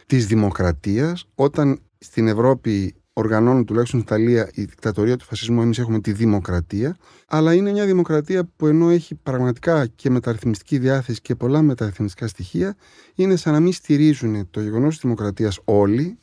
της 0.06 0.28
δημοκρατίας, 0.28 1.26
όταν 1.36 1.80
στην 1.98 2.28
Ευρώπη 2.28 2.96
οργανώνουν 3.14 3.66
τουλάχιστον 3.66 4.00
στην 4.00 4.16
Ιταλία 4.16 4.50
η 4.54 4.64
δικτατορία 4.64 5.18
του 5.18 5.26
φασισμού, 5.26 5.62
εμείς 5.62 5.80
έχουμε 5.80 6.00
τη 6.00 6.12
δημοκρατία. 6.12 6.98
Αλλά 7.28 7.54
είναι 7.54 7.72
μια 7.72 7.86
δημοκρατία 7.86 8.50
που 8.56 8.68
ενώ 8.68 8.90
έχει 8.90 9.16
πραγματικά 9.16 9.88
και 9.88 10.10
μεταρρυθμιστική 10.10 10.78
διάθεση 10.78 11.22
και 11.22 11.36
πολλά 11.36 11.62
μεταρρυθμιστικά 11.62 12.28
στοιχεία, 12.28 12.76
είναι 13.16 13.36
σαν 13.36 13.54
να 13.54 13.60
μην 13.60 13.74
στηρίζουν 13.74 14.50
το 14.52 14.62
γεγονός 14.62 14.94
της 14.94 15.02
δημοκρατίας 15.02 15.60
όλοι 15.64 16.18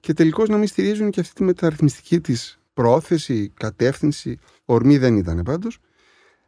και 0.00 0.12
τελικώς 0.12 0.48
να 0.48 0.56
μην 0.56 0.66
στηρίζουν 0.66 1.10
και 1.10 1.20
αυτή 1.20 1.34
τη 1.34 1.42
μεταρρυθμιστική 1.42 2.20
της 2.20 2.58
πρόθεση, 2.78 3.52
κατεύθυνση. 3.56 4.38
Ορμή 4.64 4.98
δεν 4.98 5.16
ήταν 5.16 5.42
πάντως. 5.42 5.78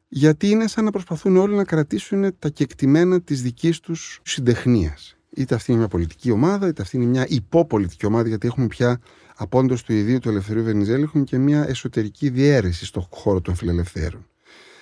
Γιατί 0.09 0.49
είναι 0.49 0.67
σαν 0.67 0.85
να 0.85 0.91
προσπαθούν 0.91 1.37
όλοι 1.37 1.55
να 1.55 1.65
κρατήσουν 1.65 2.39
τα 2.39 2.49
κεκτημένα 2.49 3.21
της 3.21 3.43
δικής 3.43 3.81
τους 3.81 4.21
συντεχνίας. 4.23 5.17
Είτε 5.37 5.55
αυτή 5.55 5.71
είναι 5.71 5.81
μια 5.81 5.89
πολιτική 5.89 6.31
ομάδα, 6.31 6.67
είτε 6.67 6.83
αυτή 6.83 6.97
είναι 6.97 7.07
μια 7.07 7.27
υπόπολιτική 7.29 8.07
ομάδα, 8.07 8.29
γιατί 8.29 8.47
έχουμε 8.47 8.67
πια 8.67 9.01
απόντω 9.37 9.75
του 9.75 9.93
ιδίου 9.93 10.19
του 10.19 10.29
Ελευθερίου 10.29 10.63
Βενιζέλη 10.63 11.03
έχουν 11.03 11.25
και 11.25 11.39
μια 11.39 11.69
εσωτερική 11.69 12.29
διαίρεση 12.29 12.87
στον 12.87 13.07
χώρο 13.11 13.41
των 13.41 13.55
φιλελευθέρων. 13.55 14.27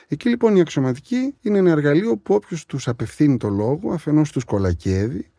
Εκεί 0.09 0.29
λοιπόν 0.29 0.57
η 0.57 0.61
αξιωματική 0.61 1.35
είναι 1.41 1.59
ένα 1.59 1.71
εργαλείο 1.71 2.17
που 2.17 2.35
όποιος 2.35 2.67
τους 2.67 2.89
απευθύνει 2.89 3.37
το 3.37 3.49
λόγο, 3.49 3.93
αφενός 3.93 4.33
τους 4.33 4.45
κολακεύει, 4.45 5.31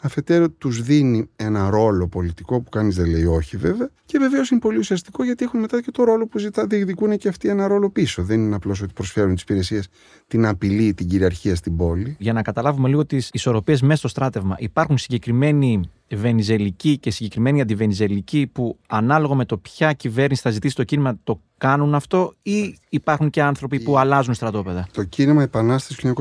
αφετέρου 0.00 0.56
τους 0.56 0.82
δίνει 0.82 1.28
ένα 1.36 1.70
ρόλο 1.70 2.08
πολιτικό 2.08 2.60
που 2.60 2.70
κανείς 2.70 2.96
δεν 2.96 3.06
λέει 3.06 3.24
όχι 3.24 3.56
βέβαια, 3.56 3.90
και 4.04 4.18
βεβαίως 4.18 4.50
είναι 4.50 4.60
πολύ 4.60 4.78
ουσιαστικό 4.78 5.24
γιατί 5.24 5.44
έχουν 5.44 5.60
μετά 5.60 5.82
και 5.82 5.90
το 5.90 6.04
ρόλο 6.04 6.26
που 6.26 6.38
ζητά, 6.38 6.66
διεκδικούν 6.66 7.16
και 7.16 7.28
αυτοί 7.28 7.48
ένα 7.48 7.66
ρόλο 7.66 7.90
πίσω. 7.90 8.22
Δεν 8.22 8.40
είναι 8.40 8.54
απλώς 8.54 8.82
ότι 8.82 8.92
προσφέρουν 8.92 9.34
τις 9.34 9.42
υπηρεσίες 9.42 9.88
την 10.26 10.46
απειλή, 10.46 10.94
την 10.94 11.08
κυριαρχία 11.08 11.54
στην 11.54 11.76
πόλη. 11.76 12.16
Για 12.18 12.32
να 12.32 12.42
καταλάβουμε 12.42 12.88
λίγο 12.88 13.06
τις 13.06 13.30
ισορροπίες 13.32 13.82
μέσα 13.82 13.96
στο 13.96 14.08
στράτευμα, 14.08 14.56
υπάρχουν 14.58 14.98
συγκεκριμένοι 14.98 15.90
βενιζελικοί 16.16 16.98
και 16.98 17.10
συγκεκριμένοι 17.10 17.60
αντιβενιζελικοί 17.60 18.46
που 18.46 18.78
ανάλογα 18.88 19.34
με 19.34 19.44
το 19.44 19.58
ποια 19.58 19.92
κυβέρνηση 19.92 20.42
θα 20.42 20.50
ζητήσει 20.50 20.74
το 20.74 20.84
κίνημα 20.84 21.18
το 21.24 21.40
κάνουν 21.58 21.94
αυτό 21.94 22.34
ή 22.42 22.78
υπάρχουν 22.88 23.30
και 23.30 23.42
άνθρωποι 23.42 23.80
που 23.80 23.98
αλλάζουν 23.98 24.34
στρατόπεδα; 24.34 24.88
Το 24.92 25.04
κίνημα 25.04 25.42
Επανάστασης 25.42 25.96
του 25.96 26.14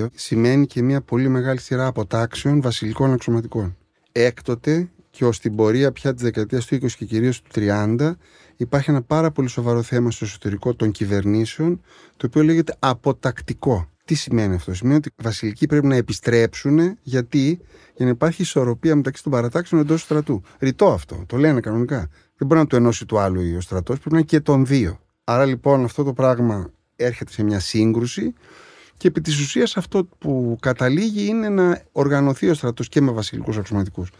1922 0.00 0.06
σημαίνει 0.14 0.66
και 0.66 0.82
μια 0.82 1.00
πολύ 1.00 1.28
μεγάλη 1.28 1.60
σειρά 1.60 1.86
αποτάξεων 1.86 2.60
βασιλικών 2.60 3.12
αξιωματικών. 3.12 3.76
Έκτοτε 4.12 4.88
και 5.10 5.24
ως 5.24 5.38
την 5.38 5.56
πορεία 5.56 5.92
πια 5.92 6.14
της 6.14 6.22
δεκαετίας 6.22 6.66
του 6.66 6.74
20 6.74 6.86
και 6.96 7.04
κυρίως 7.04 7.42
του 7.42 7.50
30 7.54 8.12
υπάρχει 8.56 8.90
ένα 8.90 9.02
πάρα 9.02 9.30
πολύ 9.30 9.48
σοβαρό 9.48 9.82
θέμα 9.82 10.10
στο 10.10 10.24
εσωτερικό 10.24 10.74
των 10.74 10.90
κυβερνήσεων 10.90 11.80
το 12.16 12.26
οποίο 12.26 12.42
λέγεται 12.42 12.76
αποτακτικό. 12.78 13.88
Τι 14.10 14.16
σημαίνει 14.16 14.54
αυτό, 14.54 14.74
Σημαίνει 14.74 14.96
ότι 14.96 15.08
οι 15.08 15.22
βασιλικοί 15.22 15.66
πρέπει 15.66 15.86
να 15.86 15.96
επιστρέψουν 15.96 16.98
γιατί; 17.02 17.60
Για 17.94 18.04
να 18.04 18.10
υπάρχει 18.10 18.42
ισορροπία 18.42 18.96
μεταξύ 18.96 19.22
των 19.22 19.32
παρατάξεων 19.32 19.80
εντός 19.80 19.98
του 19.98 20.04
στρατού. 20.04 20.42
Ρητό 20.58 20.92
αυτό, 20.92 21.24
το 21.26 21.36
λένε 21.36 21.60
κανονικά. 21.60 22.08
Δεν 22.36 22.48
μπορεί 22.48 22.60
να 22.60 22.66
το 22.66 22.76
ενώσει 22.76 23.06
του 23.06 23.18
άλλου 23.18 23.56
ο 23.56 23.60
στρατός, 23.60 23.98
πρέπει 23.98 24.10
να 24.10 24.18
είναι 24.18 24.26
και 24.26 24.40
των 24.40 24.66
δύο. 24.66 25.00
Άρα 25.24 25.44
λοιπόν 25.44 25.84
αυτό 25.84 26.04
το 26.04 26.12
πράγμα 26.12 26.70
έρχεται 26.96 27.32
σε 27.32 27.42
μια 27.42 27.60
σύγκρουση 27.60 28.34
και 28.96 29.08
επί 29.08 29.20
της 29.20 29.40
ουσίας 29.40 29.76
αυτό 29.76 30.04
που 30.18 30.56
καταλήγει 30.60 31.26
είναι 31.26 31.48
να 31.48 31.82
οργανωθεί 31.92 32.48
ο 32.48 32.54
στρατός 32.54 32.88
και 32.88 33.00
με 33.00 33.12
βασιλικούς 33.12 33.56
αξιωματικούς. 33.56 34.10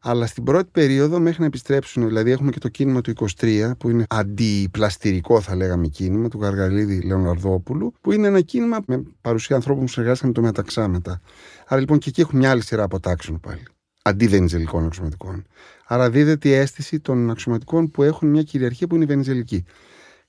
Αλλά 0.00 0.26
στην 0.26 0.44
πρώτη 0.44 0.68
περίοδο, 0.72 1.20
μέχρι 1.20 1.40
να 1.40 1.46
επιστρέψουν, 1.46 2.06
δηλαδή 2.06 2.30
έχουμε 2.30 2.50
και 2.50 2.58
το 2.58 2.68
κίνημα 2.68 3.00
του 3.00 3.12
23, 3.40 3.70
που 3.78 3.90
είναι 3.90 4.04
αντιπλαστηρικό, 4.08 5.40
θα 5.40 5.56
λέγαμε, 5.56 5.86
κίνημα 5.86 6.28
του 6.28 6.38
Γαργαλίδη 6.40 7.00
Λεωναρδόπουλου, 7.00 7.92
που 8.00 8.12
είναι 8.12 8.26
ένα 8.26 8.40
κίνημα 8.40 8.78
με 8.86 9.02
παρουσία 9.20 9.56
ανθρώπων 9.56 9.84
που 9.84 9.90
συνεργάστηκαν 9.90 10.30
με 10.30 10.34
το 10.34 10.42
μεταξά 10.42 10.88
μετά. 10.88 11.20
Άρα 11.66 11.80
λοιπόν 11.80 11.98
και 11.98 12.08
εκεί 12.08 12.20
έχουμε 12.20 12.38
μια 12.38 12.50
άλλη 12.50 12.62
σειρά 12.62 12.82
αποτάξεων 12.82 13.40
πάλι. 13.40 13.62
Αντί 14.02 14.28
βενιζελικών 14.28 14.84
αξιωματικών. 14.84 15.46
Άρα 15.86 16.10
δίδεται 16.10 16.48
η 16.48 16.52
αίσθηση 16.52 17.00
των 17.00 17.30
αξιωματικών 17.30 17.90
που 17.90 18.02
έχουν 18.02 18.28
μια 18.28 18.42
κυριαρχία 18.42 18.86
που 18.86 18.94
είναι 18.96 19.04
βενιζελική. 19.04 19.64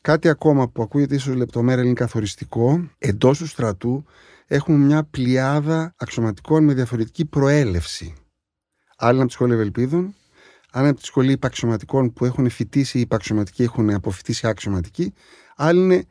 Κάτι 0.02 0.30
ακόμα 0.30 0.70
που 0.70 0.82
ακούγεται 0.82 1.16
ίσως 1.16 1.36
λεπτομέρεια 1.36 1.84
είναι 1.84 1.94
καθοριστικό, 1.94 2.90
εντός 2.98 3.38
του 3.38 3.48
στρατού 3.48 4.06
έχουμε 4.48 4.78
μια 4.78 5.04
πλειάδα 5.04 5.94
αξιωματικών 5.98 6.64
με 6.64 6.74
διαφορετική 6.74 7.26
προέλευση. 7.26 8.14
Άλλοι 9.02 9.14
είναι 9.14 9.22
από 9.22 9.28
τη 9.28 9.34
σχολή 9.34 9.54
Ευελπίδων, 9.54 10.16
άλλοι 10.72 10.88
από 10.88 11.00
τη 11.00 11.06
σχολή 11.06 11.32
υπαξιωματικών 11.32 12.14
που 12.14 12.26
έχουν 12.26 12.50
φοιτήσει 12.50 13.00
υπαξιωματικοί, 13.00 13.64
έχουν 13.64 13.90
αποφοιτήσει 13.90 14.48
αξιωματικοί, 14.48 15.14
άλλοι 15.56 15.80
είναι 15.80 16.06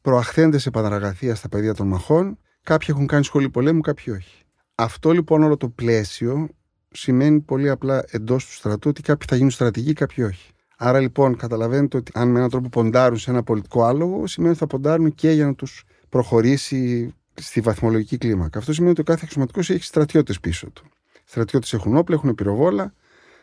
προαχθέντες 0.00 0.62
σε 0.62 0.70
παραγραφία 0.70 1.34
στα 1.34 1.48
πεδία 1.48 1.74
των 1.74 1.86
μαχών, 1.86 2.38
κάποιοι 2.62 2.88
έχουν 2.90 3.06
κάνει 3.06 3.24
σχολή 3.24 3.50
πολέμου, 3.50 3.80
κάποιοι 3.80 4.14
όχι. 4.16 4.42
Αυτό 4.74 5.10
λοιπόν 5.10 5.42
όλο 5.42 5.56
το 5.56 5.68
πλαίσιο 5.68 6.48
σημαίνει 6.90 7.40
πολύ 7.40 7.68
απλά 7.68 8.04
εντός 8.10 8.46
του 8.46 8.52
στρατού 8.52 8.88
ότι 8.88 9.02
κάποιοι 9.02 9.26
θα 9.28 9.36
γίνουν 9.36 9.50
στρατηγοί, 9.50 9.92
κάποιοι 9.92 10.24
όχι. 10.28 10.50
Άρα 10.76 11.00
λοιπόν 11.00 11.36
καταλαβαίνετε 11.36 11.96
ότι 11.96 12.12
αν 12.14 12.30
με 12.30 12.38
έναν 12.38 12.50
τρόπο 12.50 12.68
ποντάρουν 12.68 13.18
σε 13.18 13.30
ένα 13.30 13.42
πολιτικό 13.42 13.84
άλογο, 13.84 14.26
σημαίνει 14.26 14.50
ότι 14.50 14.60
θα 14.60 14.66
ποντάρουν 14.66 15.14
και 15.14 15.30
για 15.30 15.46
να 15.46 15.54
τους 15.54 15.84
προχωρήσει 16.08 17.14
στη 17.34 17.60
βαθμολογική 17.60 18.18
κλίμακα. 18.18 18.58
Αυτό 18.58 18.72
σημαίνει 18.72 18.92
ότι 18.92 19.00
ο 19.00 19.04
κάθε 19.04 19.20
αξιωματικός 19.24 19.70
έχει 19.70 19.84
στρατιώτες 19.84 20.40
πίσω 20.40 20.70
του 20.70 20.88
στρατιώτες 21.30 21.72
έχουν 21.72 21.96
όπλα, 21.96 22.14
έχουν 22.14 22.34
πυροβόλα, 22.34 22.94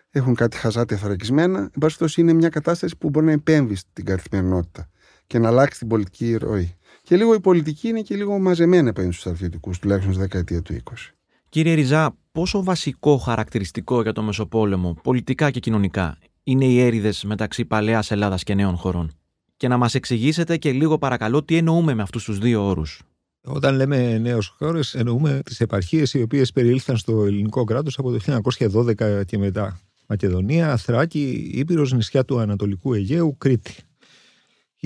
έχουν 0.10 0.36
κάτι 0.36 0.58
χαζάτια 0.58 0.98
θωρακισμένα. 0.98 1.60
Εν 1.60 1.66
πάση 1.66 1.80
περιπτώσει, 1.80 2.22
είναι 2.22 2.34
μια 2.34 2.50
κατάσταση 2.50 2.98
που 2.98 3.10
μπορεί 3.10 3.26
να 3.26 3.32
επέμβει 3.32 3.76
στην 3.76 4.06
καθημερινότητα 4.06 4.90
και 5.28 5.40
να 5.40 5.48
αλλάξει 5.48 5.80
την 5.80 5.88
πολιτική 5.88 6.36
ροή. 6.36 6.78
Και 7.02 7.16
λίγο 7.16 7.34
η 7.34 7.40
πολιτική 7.40 7.88
είναι 7.88 8.02
και 8.02 8.16
λίγο 8.16 8.40
μαζεμένη 8.40 8.90
απέναντι 8.90 9.14
στους 9.14 9.24
στρατιωτικούς, 9.24 9.80
τουλάχιστον 9.80 10.14
στη 10.14 10.22
δεκαετία 10.22 10.62
του 10.62 10.74
20. 10.74 11.14
Κύριε 11.50 11.74
Ριζά, 11.74 12.18
πόσο 12.32 12.64
βασικό 12.64 13.18
χαρακτηριστικό 13.18 14.02
για 14.02 14.14
το 14.14 14.22
Μεσοπόλεμο, 14.22 14.94
πολιτικά 15.04 15.52
και 15.52 15.60
κοινωνικά, 15.60 16.18
είναι 16.44 16.66
οι 16.66 16.82
έρηδες 16.82 17.24
μεταξύ 17.24 17.66
παλαιάς 17.66 18.12
Ελλάδας 18.12 18.44
και 18.44 18.54
νέων 18.54 18.76
χωρών; 18.76 19.12
Και 19.58 19.68
να 19.68 19.78
μας 19.78 19.96
εξηγήσετε 19.96 20.58
και 20.58 20.72
λίγο 20.72 20.98
παρακαλώ 20.98 21.44
τι 21.44 21.58
εννοούμε 21.58 21.94
με 21.94 22.02
αυτούς 22.02 22.24
τους 22.24 22.40
δύο 22.40 22.68
όρους. 22.68 23.04
Όταν 23.48 23.76
λέμε 23.76 24.18
νέε 24.18 24.38
χώρε, 24.58 24.80
εννοούμε 24.94 25.42
τις 25.46 25.62
επαρχίες 25.62 26.14
οι 26.14 26.22
οποίες 26.22 26.52
περιήλθαν 26.52 26.98
στο 26.98 27.26
ελληνικό 27.26 27.64
κράτος 27.64 27.98
από 27.98 28.12
το 28.12 28.42
1912 28.72 29.26
και 29.26 29.38
μετά. 29.38 29.80
Μακεδονία, 30.08 30.78
Θράκη, 30.78 31.52
Ήπειρος, 31.54 31.94
νησιά 31.94 32.26
του 32.26 32.40
Ανατολικού 32.40 32.94
Αιγαίου, 32.94 33.38
Κρήτη. 33.38 33.76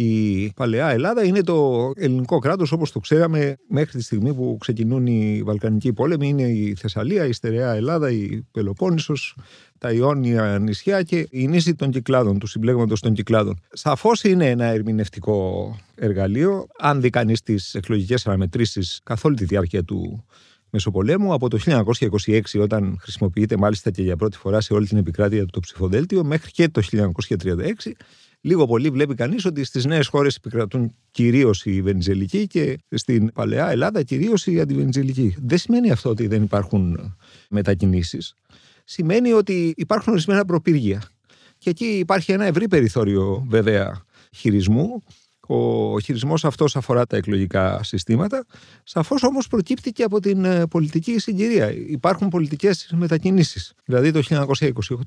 Η 0.01 0.51
παλαιά 0.55 0.89
Ελλάδα 0.89 1.23
είναι 1.23 1.41
το 1.41 1.91
ελληνικό 1.95 2.39
κράτος 2.39 2.71
όπως 2.71 2.91
το 2.91 2.99
ξέραμε 2.99 3.57
μέχρι 3.67 3.97
τη 3.97 4.03
στιγμή 4.03 4.33
που 4.33 4.57
ξεκινούν 4.59 5.07
οι 5.07 5.41
Βαλκανικοί 5.45 5.93
πόλεμοι. 5.93 6.27
Είναι 6.27 6.43
η 6.43 6.75
Θεσσαλία, 6.75 7.25
η 7.25 7.31
Στερεά 7.31 7.73
Ελλάδα, 7.73 8.11
η 8.11 8.45
Πελοπόννησος, 8.51 9.35
τα 9.77 9.91
Ιόνια 9.91 10.57
νησιά 10.61 11.03
και 11.03 11.27
η 11.29 11.47
νήσι 11.47 11.75
των 11.75 11.91
κυκλάδων, 11.91 12.39
του 12.39 12.47
συμπλέγματος 12.47 12.99
των 12.99 13.13
κυκλάδων. 13.13 13.59
Σαφώς 13.71 14.23
είναι 14.23 14.49
ένα 14.49 14.65
ερμηνευτικό 14.65 15.75
εργαλείο. 15.95 16.67
Αν 16.79 17.01
δει 17.01 17.09
κανείς 17.09 17.41
τις 17.41 17.75
εκλογικές 17.75 18.27
αναμετρήσεις 18.27 18.99
καθ' 19.03 19.25
όλη 19.25 19.35
τη 19.35 19.45
διάρκεια 19.45 19.83
του 19.83 20.25
Μεσοπολέμου, 20.69 21.33
από 21.33 21.49
το 21.49 21.57
1926, 22.25 22.41
όταν 22.59 22.97
χρησιμοποιείται 23.01 23.57
μάλιστα 23.57 23.91
και 23.91 24.01
για 24.01 24.15
πρώτη 24.15 24.37
φορά 24.37 24.61
σε 24.61 24.73
όλη 24.73 24.87
την 24.87 24.97
επικράτεια 24.97 25.39
του 25.39 25.49
το 25.51 25.59
ψηφοδέλτιο, 25.59 26.23
μέχρι 26.23 26.51
και 26.51 26.69
το 26.69 26.81
1936, 26.91 27.91
λίγο 28.41 28.65
πολύ 28.65 28.89
βλέπει 28.89 29.15
κανείς 29.15 29.45
ότι 29.45 29.63
στις 29.63 29.85
νέες 29.85 30.07
χώρες 30.07 30.35
επικρατούν 30.35 30.95
κυρίως 31.11 31.65
οι 31.65 31.81
Βενιζελικοί 31.81 32.47
και 32.47 32.79
στην 32.89 33.31
παλαιά 33.31 33.69
Ελλάδα 33.69 34.03
κυρίως 34.03 34.47
οι 34.47 34.59
αντιβενιζελικοί. 34.59 35.35
Δεν 35.41 35.57
σημαίνει 35.57 35.91
αυτό 35.91 36.09
ότι 36.09 36.27
δεν 36.27 36.43
υπάρχουν 36.43 37.15
μετακινήσεις 37.49 38.35
σημαίνει 38.89 39.31
ότι 39.31 39.73
υπάρχουν 39.77 40.13
ορισμένα 40.13 40.45
προπύργια. 40.45 41.01
Και 41.57 41.69
εκεί 41.69 41.85
υπάρχει 41.85 42.31
ένα 42.31 42.45
ευρύ 42.45 42.67
περιθώριο 42.67 43.45
βέβαια 43.49 44.03
χειρισμού. 44.35 45.03
Ο 45.51 45.99
χειρισμός 45.99 46.45
αυτός 46.45 46.75
αφορά 46.75 47.05
τα 47.05 47.17
εκλογικά 47.17 47.83
συστήματα. 47.83 48.45
Σαφώς 48.83 49.23
όμως 49.23 49.47
προκύπτει 49.47 49.91
και 49.91 50.03
από 50.03 50.19
την 50.19 50.45
ε, 50.45 50.67
πολιτική 50.67 51.19
συγκυρία. 51.19 51.71
Υπάρχουν 51.71 52.27
πολιτικές 52.27 52.93
μετακινήσεις. 52.95 53.73
Δηλαδή 53.85 54.11
το 54.11 54.21
1928 54.29 54.43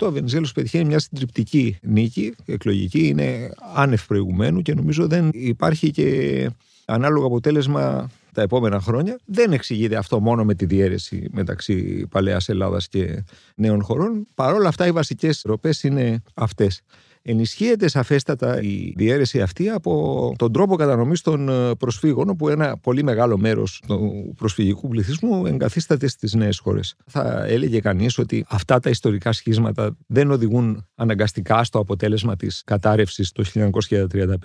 ο 0.01 0.11
Βενιζέλος 0.11 0.51
πετυχαίνει 0.51 0.85
μια 0.85 0.99
συντριπτική 0.99 1.77
νίκη 1.81 2.35
εκλογική. 2.45 3.07
Είναι 3.07 3.51
άνευ 3.75 4.05
προηγουμένου 4.05 4.61
και 4.61 4.73
νομίζω 4.73 5.07
δεν 5.07 5.29
υπάρχει 5.33 5.91
και 5.91 6.49
ανάλογο 6.85 7.25
αποτέλεσμα 7.25 8.09
τα 8.33 8.41
επόμενα 8.41 8.79
χρόνια. 8.79 9.19
Δεν 9.25 9.51
εξηγείται 9.51 9.95
αυτό 9.95 10.19
μόνο 10.19 10.43
με 10.43 10.53
τη 10.53 10.65
διαίρεση 10.65 11.27
μεταξύ 11.31 12.07
παλαιάς 12.09 12.49
Ελλάδας 12.49 12.87
και 12.87 13.23
νέων 13.55 13.83
χωρών. 13.83 14.27
Παρ' 14.35 14.53
όλα 14.53 14.67
αυτά, 14.67 14.87
οι 14.87 14.91
βασικές 14.91 15.41
ροπές 15.45 15.83
είναι 15.83 16.23
αυτές. 16.33 16.81
Ενισχύεται 17.25 17.87
σαφέστατα 17.87 18.61
η 18.61 18.93
διαίρεση 18.95 19.41
αυτή 19.41 19.69
από 19.69 20.33
τον 20.37 20.53
τρόπο 20.53 20.75
κατανομής 20.75 21.21
των 21.21 21.49
ε, 21.49 21.75
προσφύγων, 21.75 22.29
όπου 22.29 22.49
ένα 22.49 22.77
πολύ 22.77 23.03
μεγάλο 23.03 23.37
μέρος 23.37 23.83
του 23.87 24.33
προσφυγικού 24.37 24.87
πληθυσμού 24.87 25.45
εγκαθίσταται 25.45 26.07
στις 26.07 26.33
νέες 26.33 26.59
χώρες. 26.59 26.95
Θα 27.05 27.45
έλεγε 27.45 27.79
κανείς 27.79 28.17
ότι 28.17 28.45
αυτά 28.49 28.79
τα 28.79 28.89
ιστορικά 28.89 29.31
σχίσματα 29.31 29.97
δεν 30.07 30.31
οδηγούν 30.31 30.87
αναγκαστικά 30.95 31.63
στο 31.63 31.79
αποτέλεσμα 31.79 32.35
της 32.35 32.61
κατάρρευσης 32.65 33.31
το 33.31 33.43
1935. 33.53 34.35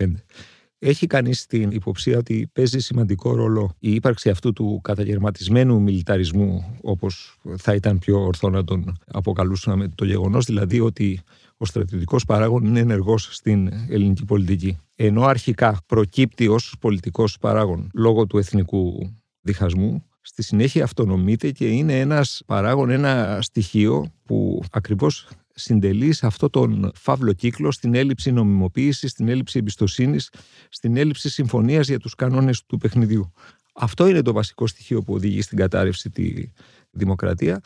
Έχει 0.79 1.07
κανείς 1.07 1.47
την 1.47 1.71
υποψία 1.71 2.19
ότι 2.19 2.51
παίζει 2.53 2.79
σημαντικό 2.79 3.35
ρόλο 3.35 3.75
η 3.79 3.95
ύπαρξη 3.95 4.31
αυτού 4.31 4.53
του 4.53 4.81
καταγερματισμένου 4.83 5.81
μιλιταρισμού, 5.81 6.79
όπως 6.83 7.38
θα 7.57 7.75
ήταν 7.75 7.99
πιο 7.99 8.21
ορθό 8.21 8.51
να 8.51 8.64
τον 8.64 8.99
αποκαλούσαμε, 9.07 9.88
το 9.88 10.05
γεγονός 10.05 10.45
δηλαδή 10.45 10.81
ότι 10.81 11.21
ο 11.59 11.64
στρατιωτικός 11.64 12.25
παράγων 12.25 12.64
είναι 12.64 12.81
ενεργός 12.81 13.29
στην 13.31 13.71
ελληνική 13.88 14.25
πολιτική. 14.25 14.79
Ενώ 14.94 15.23
αρχικά 15.23 15.81
προκύπτει 15.87 16.49
ως 16.49 16.75
πολιτικός 16.81 17.38
παράγων 17.38 17.90
λόγω 17.94 18.27
του 18.27 18.38
εθνικού 18.38 19.12
διχασμού, 19.40 20.05
στη 20.21 20.42
συνέχεια 20.42 20.85
αυτονομείται 20.85 21.51
και 21.51 21.68
είναι 21.68 22.01
ένας 22.01 22.42
παράγων, 22.47 22.90
ένα 22.90 23.38
στοιχείο 23.42 24.12
που 24.25 24.62
ακριβώς 24.71 25.29
συντελεί 25.55 26.12
σε 26.12 26.27
αυτό 26.27 26.51
τον 26.51 26.90
φαύλο 26.94 27.33
κύκλο, 27.33 27.71
στην 27.71 27.94
έλλειψη 27.94 28.33
νομιμοποίησης, 28.33 29.11
στην 29.11 29.29
έλλειψη 29.29 29.59
εμπιστοσύνης, 29.59 30.31
στην 30.68 30.97
έλλειψη 30.97 31.31
συμφωνίας 31.31 31.88
για 31.88 31.99
τους 31.99 32.14
κανόνες 32.14 32.64
του 32.66 32.77
παιχνιδιού. 32.77 33.33
Αυτό 33.75 34.07
είναι 34.07 34.23
το 34.23 34.33
βασικό 34.33 34.66
στοιχείο 34.66 35.03
που 35.03 35.14
οδηγεί 35.14 35.42
στην 35.42 35.59
κατάρρευση 35.59 36.11
τη 36.11 36.51
δημοκρατία. 36.90 37.61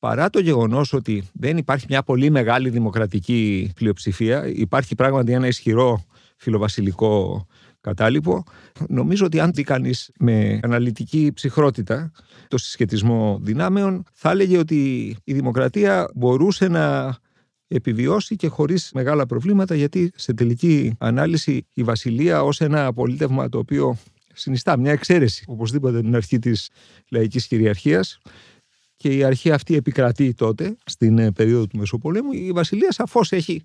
Παρά 0.00 0.30
το 0.30 0.40
γεγονός 0.40 0.92
ότι 0.92 1.28
δεν 1.32 1.56
υπάρχει 1.56 1.86
μια 1.88 2.02
πολύ 2.02 2.30
μεγάλη 2.30 2.70
δημοκρατική 2.70 3.72
πλειοψηφία, 3.74 4.46
υπάρχει 4.46 4.94
πράγματι 4.94 5.32
ένα 5.32 5.46
ισχυρό 5.46 6.04
φιλοβασιλικό 6.36 7.46
κατάλοιπο. 7.80 8.44
Νομίζω 8.88 9.26
ότι 9.26 9.40
αν 9.40 9.52
δει 9.52 9.62
κανείς 9.62 10.10
με 10.18 10.60
αναλυτική 10.62 11.30
ψυχρότητα 11.34 12.10
το 12.48 12.58
συσχετισμό 12.58 13.38
δυνάμεων, 13.42 14.04
θα 14.12 14.30
έλεγε 14.30 14.58
ότι 14.58 15.16
η 15.24 15.32
δημοκρατία 15.32 16.10
μπορούσε 16.14 16.68
να 16.68 17.16
επιβιώσει 17.68 18.36
και 18.36 18.48
χωρίς 18.48 18.90
μεγάλα 18.94 19.26
προβλήματα, 19.26 19.74
γιατί 19.74 20.12
σε 20.14 20.34
τελική 20.34 20.94
ανάλυση 20.98 21.66
η 21.74 21.82
Βασιλεία 21.82 22.42
ως 22.42 22.60
ένα 22.60 22.86
απολύτευμα 22.86 23.48
το 23.48 23.58
οποίο 23.58 23.96
συνιστά 24.34 24.78
μια 24.78 24.92
εξαίρεση 24.92 25.44
οπωσδήποτε 25.46 26.00
την 26.00 26.14
αρχή 26.14 26.38
της 26.38 26.70
λαϊκής 27.10 27.46
κυριαρχίας. 27.46 28.18
Και 29.02 29.08
η 29.08 29.24
αρχή 29.24 29.50
αυτή 29.50 29.76
επικρατεί 29.76 30.34
τότε, 30.34 30.76
στην 30.84 31.18
ε, 31.18 31.32
περίοδο 31.32 31.66
του 31.66 31.78
Μεσοπολέμου. 31.78 32.32
Η 32.32 32.50
Βασιλεία 32.52 32.92
σαφώς 32.92 33.32
έχει 33.32 33.64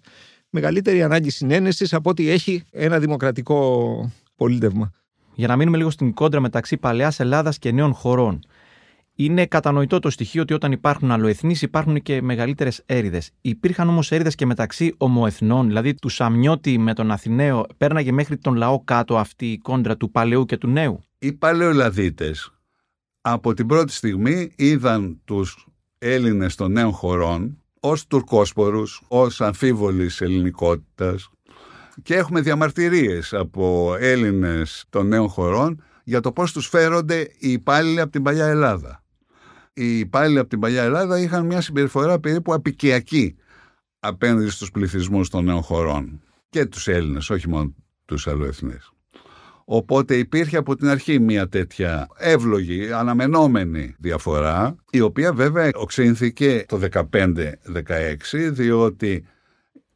μεγαλύτερη 0.50 1.04
ανάγκη 1.04 1.30
συνένεσης 1.30 1.94
από 1.94 2.10
ότι 2.10 2.30
έχει 2.30 2.64
ένα 2.72 3.00
δημοκρατικό 3.00 4.12
πολίτευμα. 4.36 4.92
Για 5.34 5.48
να 5.48 5.56
μείνουμε 5.56 5.78
λίγο 5.78 5.90
στην 5.90 6.14
κόντρα 6.14 6.40
μεταξύ 6.40 6.78
παλαιάς 6.78 7.20
Ελλάδας 7.20 7.58
και 7.58 7.72
νέων 7.72 7.94
χωρών. 7.94 8.40
Είναι 9.16 9.46
κατανοητό 9.46 10.00
το 10.00 10.10
στοιχείο 10.10 10.42
ότι 10.42 10.54
όταν 10.54 10.72
υπάρχουν 10.72 11.12
αλλοεθνείς 11.12 11.62
υπάρχουν 11.62 12.02
και 12.02 12.22
μεγαλύτερες 12.22 12.82
έρηδες. 12.86 13.32
Υπήρχαν 13.42 13.90
όμως 13.90 14.12
έρηδες 14.12 14.36
και 14.36 14.46
μεταξύ 14.46 14.94
ομοεθνών, 14.98 15.68
δηλαδή 15.68 15.94
του 15.96 16.10
Σαμιώτη 16.10 16.78
με 16.78 16.94
τον 16.94 17.12
Αθηναίο, 17.12 17.66
πέρναγε 17.78 18.12
μέχρι 18.12 18.38
τον 18.38 18.56
λαό 18.56 18.84
κάτω 18.84 19.18
αυτή 19.18 19.52
η 19.52 19.58
κόντρα 19.58 19.98
του 19.98 20.12
παλαιού 20.12 20.46
και 20.46 20.58
του 20.58 20.68
νέου. 20.68 21.00
Οι 21.20 21.34
παλαιολαδίτες 21.34 22.55
από 23.28 23.54
την 23.54 23.68
πρώτη 23.68 23.94
στιγμή 23.94 24.52
είδαν 24.56 25.22
τους 25.26 25.68
Έλληνες 25.98 26.56
των 26.56 26.72
νέων 26.72 26.92
χωρών 26.92 27.62
ως 27.80 28.08
τουρκόσπορους, 28.08 29.02
ως 29.08 29.42
αμφίβολης 29.42 30.22
ελληνικότητας 30.22 31.30
και 32.04 32.16
έχουμε 32.16 32.42
διαμαρτυρίες 32.42 33.34
από 33.34 33.96
Έλληνες 34.00 34.86
των 34.90 35.08
νέων 35.08 35.28
χωρών 35.28 35.84
για 36.04 36.20
το 36.20 36.32
πώς 36.32 36.52
τους 36.52 36.68
φέρονται 36.68 37.22
οι 37.38 37.52
υπάλληλοι 37.52 38.00
από 38.00 38.12
την 38.12 38.24
παλιά 38.24 38.46
Ελλάδα 38.46 39.04
οι 39.74 40.00
υπάλληλοι 40.00 40.40
από 40.40 40.50
την 40.50 40.60
παλιά 40.60 40.84
Ελλάδα 40.84 41.20
είχαν 41.20 41.46
μια 41.46 41.62
συμπεριφορά 41.62 42.20
περίπου 42.20 42.54
απικιακή 42.54 43.36
απέναντι 44.00 44.50
στους 44.50 44.72
πληθυσμούς 44.72 45.30
των 45.30 45.44
νέων 45.44 45.62
χωρών 45.62 46.22
και 46.50 46.66
τους 46.66 46.88
Έλληνες, 46.88 47.30
όχι 47.30 47.50
μόνο 47.50 47.74
τους 48.06 48.28
αλλοεθνείς. 48.28 48.95
Οπότε 49.66 50.18
υπήρχε 50.18 50.58
από 50.58 50.76
την 50.76 50.88
αρχή 50.88 51.20
μια 51.20 51.50
τέτοια 51.50 52.08
εύλογη, 52.18 52.92
αναμενόμενη 52.92 53.96
διαφορά, 54.00 54.76
η 54.90 55.02
οποία 55.02 55.34
βέβαια 55.34 55.70
οξύνθηκε 55.74 56.66
το 56.68 56.80
15-16, 57.12 57.36
διότι 58.52 59.26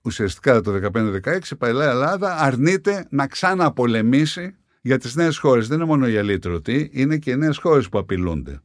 ουσιαστικά 0.01 0.61
το 0.61 0.79
15-16 0.93 1.51
η 1.51 1.55
Παλαιά 1.55 1.89
Ελλάδα 1.89 2.37
αρνείται 2.37 3.07
να 3.09 3.27
ξαναπολεμήσει 3.27 4.55
για 4.81 4.97
τις 4.97 5.15
νέες 5.15 5.37
χώρες. 5.37 5.67
Δεν 5.67 5.77
είναι 5.77 5.87
μόνο 5.87 6.07
οι 6.07 6.17
αλήτρωτοι, 6.17 6.89
είναι 6.93 7.17
και 7.17 7.31
οι 7.31 7.35
νέες 7.35 7.57
χώρες 7.57 7.89
που 7.89 7.97
απειλούνται 7.97 8.61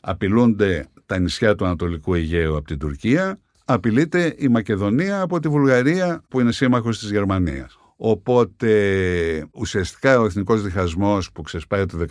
απειλούνται 0.00 0.88
τα 1.06 1.18
νησιά 1.18 1.54
του 1.54 1.64
Ανατολικού 1.64 2.14
Αιγαίου 2.14 2.56
από 2.56 2.66
την 2.66 2.78
Τουρκία, 2.78 3.40
απειλείται 3.64 4.34
η 4.38 4.48
Μακεδονία 4.48 5.20
από 5.20 5.40
τη 5.40 5.48
Βουλγαρία 5.48 6.24
που 6.28 6.40
είναι 6.40 6.52
σύμμαχος 6.52 6.98
της 6.98 7.10
Γερμανίας. 7.10 7.77
Οπότε 8.00 9.48
ουσιαστικά 9.52 10.20
ο 10.20 10.24
εθνικός 10.24 10.62
διχασμός 10.62 11.32
που 11.32 11.42
ξεσπάει 11.42 11.86
το 11.86 12.04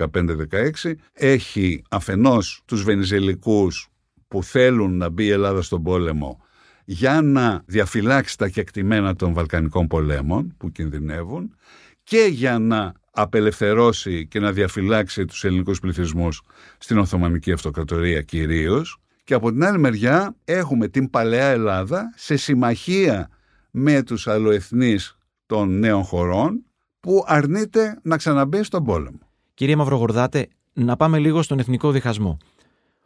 15-16 0.84 0.94
έχει 1.14 1.82
αφενός 1.90 2.62
τους 2.66 2.84
Βενιζελικούς 2.84 3.90
που 4.28 4.44
θέλουν 4.44 4.98
να 4.98 5.10
μπει 5.10 5.24
η 5.24 5.30
Ελλάδα 5.30 5.62
στον 5.62 5.84
πόλεμο 5.84 6.42
για 6.86 7.22
να 7.22 7.64
διαφυλάξει 7.66 8.38
τα 8.38 8.48
κεκτημένα 8.48 9.16
των 9.16 9.34
Βαλκανικών 9.34 9.88
πολέμων 9.88 10.56
που 10.58 10.72
κινδυνεύουν 10.72 11.56
και 12.04 12.28
για 12.30 12.60
να 12.60 12.94
απελευθερώσει 13.12 14.28
και 14.28 14.40
να 14.40 14.52
διαφυλάξει 14.52 15.26
τους 15.26 15.44
ελληνικούς 15.44 15.80
πληθυσμούς 15.80 16.42
στην 16.78 16.98
Οθωμανική 16.98 17.52
Αυτοκρατορία 17.52 18.22
κυρίως. 18.22 19.02
Και 19.24 19.34
από 19.34 19.52
την 19.52 19.64
άλλη 19.64 19.80
μεριά 19.80 20.36
έχουμε 20.44 20.88
την 20.88 21.10
παλαιά 21.10 21.46
Ελλάδα 21.46 22.14
σε 22.16 22.36
συμμαχία 22.36 23.30
με 23.72 24.04
τους 24.04 24.28
αλλοεθνείς 24.28 25.17
των 25.48 25.80
νέων 25.80 26.04
χωρών 26.04 26.64
που 27.00 27.24
αρνείται 27.26 28.00
να 28.04 28.18
ξαναμπεί 28.18 28.64
στον 28.64 28.84
πόλεμο. 28.84 29.20
Κύριε 29.54 29.76
Μαυρογορδάτε, 29.76 30.48
να 30.74 30.96
πάμε 30.96 31.20
λίγο 31.20 31.42
στον 31.42 31.60
εθνικό 31.60 31.92
διχασμό, 31.92 32.38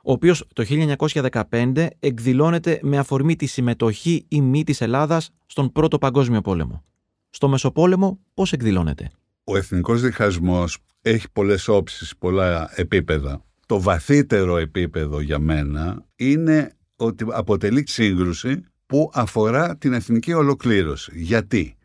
ο 0.04 0.12
οποίος 0.12 0.48
το 0.54 0.66
1915 1.50 1.88
εκδηλώνεται 2.00 2.80
με 2.82 2.98
αφορμή 2.98 3.36
τη 3.36 3.46
συμμετοχή 3.46 4.26
ή 4.28 4.42
μη 4.42 4.64
της 4.64 4.82
Ελλάδας 4.82 5.30
στον 5.46 5.72
Πρώτο 5.72 5.98
Παγκόσμιο 5.98 6.42
Πόλεμο. 6.42 6.84
Στο 7.30 7.48
Μεσοπόλεμο 7.48 8.20
πώς 8.34 8.54
εκδηλώνεται; 8.54 9.12
Ο 9.44 9.58
εθνικός 9.58 10.02
διχασμός 10.02 10.78
έχει 11.02 11.32
πολλές 11.32 11.68
όψεις, 11.68 12.18
πολλά 12.18 12.72
επίπεδα. 12.76 13.42
Το 13.66 13.82
βαθύτερο 13.82 14.58
επίπεδο 14.58 15.20
για 15.20 15.40
μένα 15.40 16.06
είναι 16.16 16.72
ότι 16.96 17.26
αποτελεί 17.30 17.84
σύγκρουση 17.88 18.64
που 18.86 19.12
αφορά 19.14 19.78
την 19.78 19.94
εθνική 19.94 20.34
ολοκλήρωση. 20.34 21.12
Γιατί; 21.16 21.76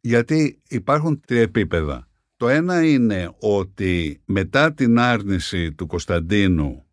Γιατί 0.00 0.60
υπάρχουν 0.68 1.20
τρία 1.26 1.40
επίπεδα. 1.40 2.08
Το 2.36 2.48
ένα 2.48 2.84
είναι 2.84 3.34
ότι 3.38 4.20
μετά 4.24 4.74
την 4.74 4.98
άρνηση 4.98 5.72
του 5.72 5.86
Κωνσταντίνου 5.86 6.84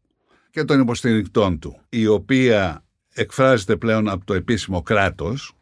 και 0.49 0.63
των 0.63 0.79
υποστηρικτών 0.79 1.59
του, 1.59 1.81
η 1.89 2.07
οποία 2.07 2.85
εκφράζεται 3.13 3.75
πλέον 3.75 4.09
από 4.09 4.25
το 4.25 4.33
επίσημο 4.33 4.81
κράτος, 4.81 5.53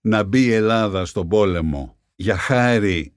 να 0.00 0.22
μπει 0.22 0.44
η 0.44 0.52
Ελλάδα 0.52 1.04
στον 1.04 1.28
πόλεμο 1.28 1.98
για 2.14 2.36
χάρη 2.36 3.12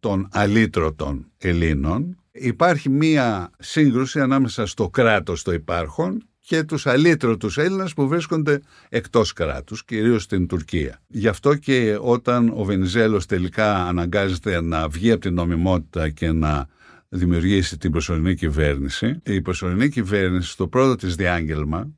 των 0.00 0.28
αλήτρωτων 0.32 1.30
Ελλήνων 1.36 2.20
υπάρχει 2.30 2.88
μία 2.88 3.50
σύγκρουση 3.58 4.20
ανάμεσα 4.20 4.66
στο 4.66 4.90
κράτος 4.90 5.42
το 5.42 5.52
υπάρχον 5.52 6.28
και 6.46 6.62
τους 6.62 6.86
αλήτρωτους 6.86 7.58
Έλληνες 7.58 7.94
που 7.94 8.08
βρίσκονται 8.08 8.60
εκτός 8.88 9.32
κράτους, 9.32 9.84
κυρίως 9.84 10.22
στην 10.22 10.46
Τουρκία. 10.46 11.02
Γι' 11.06 11.28
αυτό 11.28 11.54
και 11.54 11.98
όταν 12.00 12.52
ο 12.54 12.64
Βενιζέλος 12.64 13.26
τελικά 13.26 13.86
αναγκάζεται 13.86 14.60
να 14.60 14.88
βγει 14.88 15.10
από 15.10 15.20
την 15.20 15.34
νομιμότητα 15.34 16.08
και 16.08 16.32
να 16.32 16.66
δημιουργήσει 17.08 17.78
την 17.78 17.90
προσωρινή 17.90 18.34
κυβέρνηση, 18.34 19.20
η 19.24 19.40
προσωρινή 19.40 19.88
κυβέρνηση 19.88 20.50
στο 20.50 20.68
πρώτο 20.68 20.96
της 20.96 21.14
διάγγελμα 21.14 21.90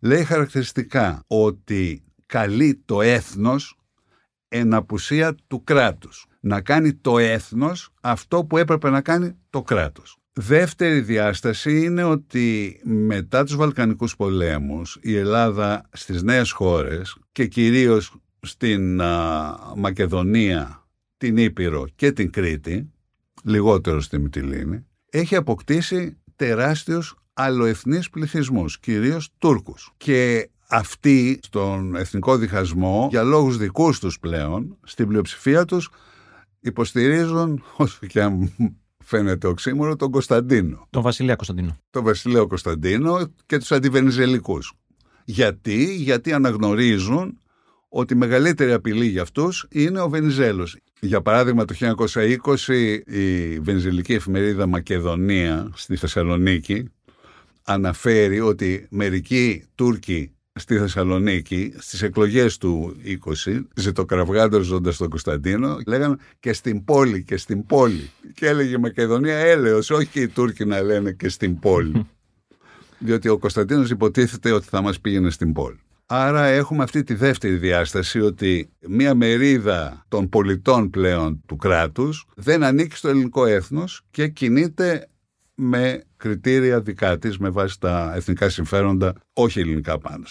λέει 0.00 0.24
χαρακτηριστικά 0.24 1.24
ότι 1.26 2.04
καλεί 2.26 2.82
το 2.84 3.00
έθνος 3.00 3.78
εν 4.48 4.74
απουσία 4.74 5.34
του 5.46 5.64
κράτους. 5.64 6.26
Να 6.40 6.60
κάνει 6.60 6.94
το 6.94 7.18
έθνος 7.18 7.90
αυτό 8.00 8.44
που 8.44 8.56
έπρεπε 8.56 8.90
να 8.90 9.00
κάνει 9.00 9.36
το 9.50 9.62
κράτος. 9.62 10.19
Δεύτερη 10.32 11.00
διάσταση 11.00 11.84
είναι 11.84 12.02
ότι 12.02 12.80
μετά 12.84 13.44
τους 13.44 13.56
Βαλκανικούς 13.56 14.16
πολέμους 14.16 14.98
η 15.00 15.16
Ελλάδα 15.16 15.88
στις 15.92 16.22
νέες 16.22 16.50
χώρες 16.50 17.16
και 17.32 17.46
κυρίως 17.46 18.16
στην 18.40 19.02
Μακεδονία, 19.76 20.88
την 21.16 21.36
Ήπειρο 21.36 21.86
και 21.94 22.12
την 22.12 22.30
Κρήτη, 22.30 22.90
λιγότερο 23.44 24.00
στη 24.00 24.18
Μυτιλίνη, 24.18 24.86
έχει 25.10 25.36
αποκτήσει 25.36 26.18
τεράστιους 26.36 27.14
αλλοεθνείς 27.32 28.10
πληθυσμούς, 28.10 28.78
κυρίως 28.80 29.30
Τούρκους. 29.38 29.92
Και 29.96 30.50
αυτοί 30.68 31.40
στον 31.42 31.96
εθνικό 31.96 32.36
διχασμό, 32.36 33.08
για 33.10 33.22
λόγους 33.22 33.56
δικούς 33.56 33.98
τους 33.98 34.18
πλέον, 34.18 34.78
στην 34.82 35.08
πλειοψηφία 35.08 35.64
τους, 35.64 35.90
υποστηρίζουν, 36.60 37.64
όσο 37.76 38.06
και 38.06 38.22
αν 38.22 38.52
φαίνεται 39.04 39.46
οξύμορο, 39.46 39.96
τον 39.96 40.10
Κωνσταντίνο. 40.10 40.86
Τον 40.90 41.02
Βασιλέα 41.02 41.34
Κωνσταντίνο. 41.34 41.78
Τον 41.90 42.04
Βασιλέο 42.04 42.46
Κωνσταντίνο 42.46 43.32
και 43.46 43.58
τους 43.58 43.72
αντιβενιζελικούς. 43.72 44.72
Γιατί, 45.24 45.94
γιατί 45.94 46.32
αναγνωρίζουν 46.32 47.40
ότι 47.88 48.14
η 48.14 48.16
μεγαλύτερη 48.16 48.72
απειλή 48.72 49.06
για 49.06 49.22
αυτούς 49.22 49.66
είναι 49.70 50.00
ο 50.00 50.08
Βενιζέλος. 50.08 50.76
Για 51.00 51.20
παράδειγμα, 51.20 51.64
το 51.64 51.74
1920 51.74 53.02
η 53.06 53.58
βενιζελική 53.60 54.12
εφημερίδα 54.12 54.66
Μακεδονία 54.66 55.70
στη 55.74 55.96
Θεσσαλονίκη 55.96 56.84
αναφέρει 57.64 58.40
ότι 58.40 58.86
μερικοί 58.90 59.64
Τούρκοι 59.74 60.32
στη 60.52 60.78
Θεσσαλονίκη 60.78 61.74
στις 61.78 62.02
εκλογές 62.02 62.58
του 62.58 62.96
20 63.46 63.60
ζητοκραυγάζοντας 63.74 64.96
τον 64.96 65.08
Κωνσταντίνο 65.08 65.78
λέγανε 65.86 66.16
και 66.40 66.52
στην 66.52 66.84
πόλη 66.84 67.24
και 67.24 67.36
στην 67.36 67.66
πόλη 67.66 68.10
και 68.34 68.46
έλεγε 68.46 68.74
η 68.74 68.78
Μακεδονία 68.78 69.36
έλεος 69.36 69.90
όχι 69.90 70.06
και 70.06 70.20
οι 70.20 70.28
Τούρκοι 70.28 70.64
να 70.64 70.82
λένε 70.82 71.12
και 71.12 71.28
στην 71.28 71.58
πόλη 71.58 72.06
διότι 72.98 73.28
ο 73.28 73.38
Κωνσταντίνος 73.38 73.90
υποτίθεται 73.90 74.52
ότι 74.52 74.66
θα 74.68 74.82
μας 74.82 75.00
πήγαινε 75.00 75.30
στην 75.30 75.52
πόλη. 75.52 75.80
Άρα 76.06 76.44
έχουμε 76.44 76.82
αυτή 76.82 77.02
τη 77.02 77.14
δεύτερη 77.14 77.54
διάσταση 77.54 78.20
ότι 78.20 78.70
μία 78.88 79.14
μερίδα 79.14 80.04
των 80.08 80.28
πολιτών 80.28 80.90
πλέον 80.90 81.42
του 81.46 81.56
κράτους 81.56 82.26
δεν 82.36 82.62
ανήκει 82.62 82.96
στο 82.96 83.08
ελληνικό 83.08 83.46
έθνος 83.46 84.02
και 84.10 84.28
κινείται 84.28 85.08
με 85.54 86.04
κριτήρια 86.16 86.80
δικά 86.80 87.18
της 87.18 87.38
με 87.38 87.50
βάση 87.50 87.80
τα 87.80 88.12
εθνικά 88.14 88.48
συμφέροντα, 88.48 89.14
όχι 89.32 89.60
ελληνικά 89.60 89.98
πάνω. 89.98 90.24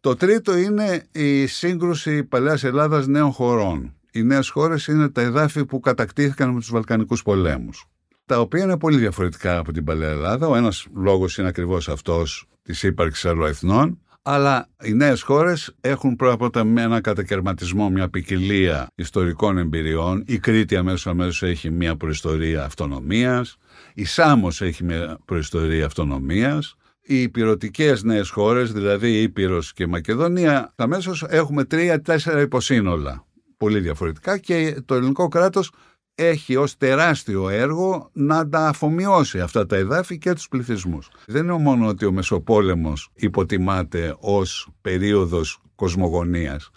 Το 0.00 0.16
τρίτο 0.16 0.56
είναι 0.56 1.06
η 1.12 1.46
σύγκρουση 1.46 2.24
παλαιάς 2.24 2.64
Ελλάδας 2.64 3.06
νέων 3.06 3.30
χωρών. 3.30 3.94
Οι 4.12 4.22
νέες 4.22 4.48
χώρες 4.48 4.86
είναι 4.86 5.08
τα 5.08 5.20
εδάφη 5.20 5.64
που 5.64 5.80
κατακτήθηκαν 5.80 6.50
με 6.50 6.60
τους 6.60 6.70
Βαλκανικούς 6.70 7.22
πολέμους 7.22 7.84
τα 8.30 8.40
οποία 8.40 8.62
είναι 8.62 8.78
πολύ 8.78 8.98
διαφορετικά 8.98 9.58
από 9.58 9.72
την 9.72 9.84
παλαιά 9.84 10.08
Ελλάδα. 10.08 10.46
Ο 10.48 10.56
ένας 10.56 10.86
λόγος 10.94 11.38
είναι 11.38 11.48
ακριβώς 11.48 11.88
αυτός 11.88 12.46
της 12.62 12.82
ύπαρξης 12.82 13.24
αλλοεθνών, 13.24 13.98
αλλά 14.22 14.68
οι 14.82 14.92
νέες 14.92 15.22
χώρες 15.22 15.76
έχουν 15.80 16.16
πρώτα 16.16 16.60
απ' 16.60 16.66
με 16.66 16.82
ένα 16.82 17.00
κατακαιρματισμό, 17.00 17.90
μια 17.90 18.08
ποικιλία 18.08 18.86
ιστορικών 18.94 19.58
εμπειριών. 19.58 20.24
Η 20.26 20.38
Κρήτη 20.38 20.76
αμέσως 20.76 21.06
αμέσως 21.06 21.42
έχει 21.42 21.70
μια 21.70 21.96
προϊστορία 21.96 22.64
αυτονομίας. 22.64 23.56
Η 23.94 24.04
Σάμος 24.04 24.60
έχει 24.60 24.84
μια 24.84 25.18
προϊστορία 25.24 25.86
αυτονομίας. 25.86 26.74
Οι 27.02 27.22
υπηρετικές 27.22 28.02
νέες 28.02 28.30
χώρες, 28.30 28.72
δηλαδή 28.72 29.10
η 29.10 29.22
Ήπειρος 29.22 29.72
και 29.72 29.82
η 29.82 29.86
Μακεδονία, 29.86 30.72
αμέσως 30.76 31.24
έχουμε 31.28 31.64
τρία-τέσσερα 31.64 32.40
υποσύνολα. 32.40 33.24
Πολύ 33.64 33.80
διαφορετικά 33.80 34.38
και 34.38 34.82
το 34.84 34.94
ελληνικό 34.94 35.28
κράτος 35.28 35.72
έχει 36.14 36.56
ως 36.56 36.76
τεράστιο 36.76 37.48
έργο 37.48 38.10
να 38.12 38.48
τα 38.48 38.68
αφομοιώσει 38.68 39.40
αυτά 39.40 39.66
τα 39.66 39.76
εδάφη 39.76 40.18
και 40.18 40.32
τους 40.32 40.48
πληθυσμούς. 40.48 41.10
Δεν 41.26 41.42
είναι 41.42 41.58
μόνο 41.58 41.86
ότι 41.86 42.04
ο 42.04 42.12
Μεσοπόλεμος 42.12 43.10
υποτιμάται 43.14 44.16
ως 44.18 44.68
περίοδος 44.80 45.62
κοσμογονίας. 45.74 46.70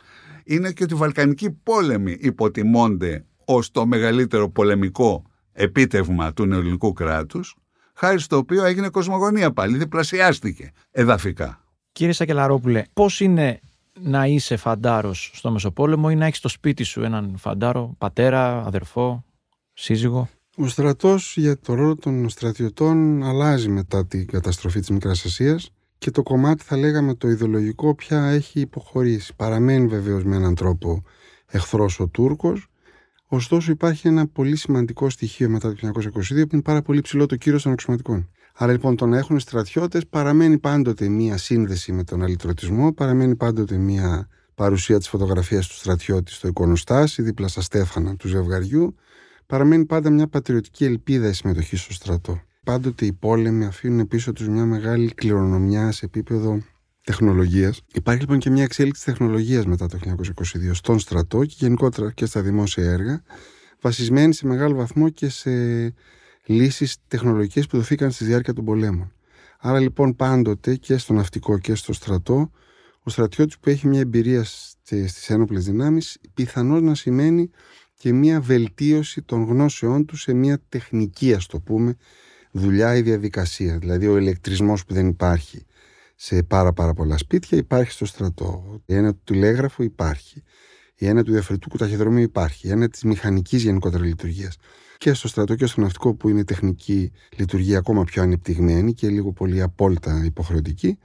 Είναι 0.43 0.72
και 0.72 0.84
ότι 0.84 0.93
οι 0.93 0.98
Βαλκανικοί 0.98 1.52
πόλεμοι 1.52 2.17
υποτιμώνται 2.19 3.26
ως 3.46 3.72
το 3.72 3.86
μεγαλύτερο 3.86 4.50
πολεμικό 4.50 5.24
επίτευγμα 5.52 6.34
του 6.34 6.46
νεοελληνικού 6.46 6.93
κράτους, 6.93 7.56
χάρη 7.93 8.19
στο 8.19 8.38
οποίο 8.38 8.65
έγινε 8.65 8.89
κοσμογονία 8.89 9.52
πάλι, 9.52 9.78
διπλασιάστηκε 9.78 10.72
εδαφικά. 10.91 11.63
Κύριε 11.91 12.13
Σακελαρόπουλε, 12.13 12.84
πώς 12.93 13.19
είναι 13.19 13.60
να 14.00 14.26
είσαι 14.26 14.56
φαντάρος 14.56 15.32
στο 15.34 15.52
Μεσοπόλεμο 15.52 16.08
ή 16.12 16.16
να 16.16 16.26
έχεις 16.26 16.38
στο 16.38 16.48
σπίτι 16.48 16.84
σου 16.84 17.04
έναν 17.04 17.36
φαντάρο, 17.38 17.96
πατέρα, 17.98 18.66
αδερφό, 18.66 19.24
σύζυγο; 19.74 20.30
Ο 20.58 20.68
στρατός 20.68 21.38
για 21.38 21.60
το 21.60 21.74
ρόλο 21.74 21.96
των 21.96 22.30
στρατιωτών 22.30 23.24
αλλάζει 23.24 23.70
μετά 23.70 24.06
την 24.06 24.28
καταστροφή 24.28 24.80
της 24.80 24.90
Μικράς 24.90 25.26
Ασίας 25.26 25.70
και 25.98 26.12
το 26.12 26.24
κομμάτι 26.24 26.64
θα 26.64 26.78
λέγαμε 26.78 27.14
το 27.16 27.28
ιδεολογικό 27.28 27.96
πια 27.96 28.26
έχει 28.26 28.60
υποχωρήσει. 28.60 29.36
Παραμένει 29.36 29.88
βεβαίως 29.88 30.24
με 30.24 30.36
έναν 30.36 30.56
τρόπο 30.56 31.04
εχθρός 31.46 32.00
ο 32.00 32.08
Τούρκος, 32.08 32.68
ωστόσο 33.28 33.72
υπάρχει 33.72 34.08
ένα 34.08 34.28
πολύ 34.28 34.56
σημαντικό 34.56 35.10
στοιχείο 35.10 35.50
μετά 35.50 35.74
το 35.74 35.92
1922 35.94 36.48
που 36.48 36.50
είναι 36.54 36.62
πάρα 36.62 36.82
πολύ 36.82 37.02
ψηλό 37.02 37.26
το 37.26 37.36
κύριο 37.36 37.62
των 37.62 37.72
αξιωματικών. 37.72 38.30
Άρα 38.56 38.72
λοιπόν 38.72 38.96
το 38.96 39.06
να 39.06 39.18
έχουν 39.18 39.39
στρατιώτες 39.39 40.08
παραμένει 40.08 40.58
πάντοτε 40.58 41.08
μία 41.08 41.38
σύνδεση 41.38 41.92
με 41.92 42.04
τον 42.04 42.24
αλυτρωτισμό, 42.24 42.94
παραμένει 42.94 43.36
πάντοτε 43.36 43.78
μία 43.78 44.28
παρουσία 44.56 44.98
της 44.98 45.08
φωτογραφίας 45.08 45.68
του 45.68 45.74
στρατιώτη 45.74 46.32
στο 46.32 46.48
εικονοστάσι, 46.48 47.22
δίπλα 47.22 47.48
στα 47.48 47.62
στέφανα 47.62 48.16
του 48.16 48.28
ζευγαριού, 48.28 48.96
παραμένει 49.46 49.86
πάντα 49.86 50.10
μια 50.10 50.28
πατριωτική 50.28 50.86
ελπίδα 50.86 51.28
η 51.28 51.34
συμμετοχή 51.34 51.76
στο 51.76 51.94
στρατό. 51.94 52.42
Πάντοτε 52.63 53.06
οι 53.06 53.13
πόλεμοι 53.13 53.66
αφήνουν 53.66 54.08
πίσω 54.08 54.34
τους 54.34 54.48
μια 54.48 54.66
μεγάλη 54.66 55.13
κληρονομιά 55.13 55.92
σε 55.92 56.06
επίπεδο 56.06 56.62
τεχνολογίας. 57.04 57.82
Υπάρχει 57.94 58.22
λοιπόν 58.22 58.39
και 58.39 58.50
μια 58.50 58.63
εξέλιξη 58.63 59.06
τεχνολογίας 59.06 59.66
μετά 59.66 59.88
το 59.88 60.00
1922 60.04 60.74
στον 60.74 61.00
στρατό 61.00 61.46
και 61.46 61.56
γενικότερα 61.58 62.12
και 62.12 62.26
στα 62.26 62.42
δημόσια 62.42 62.92
έργα, 62.92 63.24
βασισμένη 63.82 64.34
σε 64.34 64.48
μεγάλο 64.48 64.76
βαθμό 64.76 65.10
και 65.10 65.30
σε 65.30 65.50
λύσεις 66.46 66.98
τεχνολογικές 67.08 67.68
που 67.68 67.78
δοθήκαν 67.78 68.12
στη 68.12 68.26
διάρκεια 68.26 68.54
των 68.54 68.66
πολέμων. 68.66 69.14
Άρα 69.60 69.80
λοιπόν 69.80 70.16
πάντοτε 70.16 70.76
και 70.76 70.98
στο 70.98 71.14
ναυτικό 71.14 71.58
και 71.58 71.76
στο 71.76 71.94
στρατό, 71.94 72.52
ο 73.04 73.10
στρατιώτης 73.10 73.60
που 73.60 73.70
έχει 73.70 73.88
μια 73.88 74.00
εμπειρία 74.00 74.44
στις 74.44 75.30
ένοπλες 75.30 75.66
δυνάμεις, 75.66 76.18
πιθανώς 76.34 76.82
να 76.82 76.96
σημαίνει 76.96 77.50
και 77.98 78.14
μια 78.14 78.42
βελτίωση 78.42 79.22
των 79.22 79.44
γνώσεών 79.44 80.06
του 80.06 80.18
σε 80.18 80.34
μια 80.34 80.62
τεχνική, 80.70 81.34
ας 81.34 81.46
το 81.46 81.60
πούμε, 81.60 81.96
δουλειά 82.52 82.96
ή 82.96 83.02
διαδικασία. 83.02 83.78
Δηλαδή 83.78 84.08
ο 84.08 84.18
ηλεκτρισμός 84.18 84.86
που 84.86 84.94
δεν 84.94 85.08
υπάρχει 85.08 85.66
σε 86.16 86.44
πάρα 86.44 86.74
πάρα 86.74 86.94
πολλά 86.94 87.18
σπίτια 87.18 87.58
υπάρχει 87.58 87.92
στο 87.92 88.06
στρατό. 88.06 88.82
Η 88.86 88.96
έννοια 88.96 89.14
του 89.14 89.22
τηλέγραφου 89.24 89.84
υπάρχει. 89.84 90.44
Η 90.96 91.08
έννοια 91.08 91.24
του 91.24 91.32
διαφορετικού 91.32 91.78
ταχυδρομείου 91.78 92.24
υπάρχει. 92.24 92.68
Η 92.68 92.72
έννοια 92.72 92.90
της 92.90 93.04
μηχανικής 93.04 93.64
γενικότερα 93.64 94.04
λειτουργίας. 94.04 94.58
Και 94.98 95.14
στο 95.14 95.28
στρατό 95.28 95.56
και 95.56 95.66
στο 95.66 95.82
ναυτικό 95.82 96.14
που 96.14 96.30
είναι 96.30 96.40
η 96.40 96.44
τεχνική 96.44 97.12
λειτουργία 97.38 97.78
ακόμα 97.78 98.04
πιο 98.04 98.22
ανεπτυγμένη 98.22 98.94
και 98.94 99.10
λίγο 99.10 99.32
πολύ 99.32 99.62
απόλυτα 99.62 100.22
υποχρεωτική. 100.26 100.98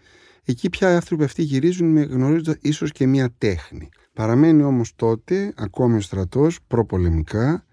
Εκεί 0.44 0.70
πια 0.70 0.90
οι 0.90 0.94
άνθρωποι 0.94 1.24
αυτοί 1.24 1.42
γυρίζουν 1.42 2.02
γνωρίζοντας 2.02 2.56
ίσως 2.60 2.92
και 2.92 3.06
μια 3.06 3.34
τέχνη. 3.38 3.88
Παραμένει 4.12 4.62
όμως 4.62 4.92
τότε 4.96 5.52
ακόμη 5.56 5.96
ο 5.96 6.00
στρατός 6.00 6.58
προπολεμικά 6.66 7.66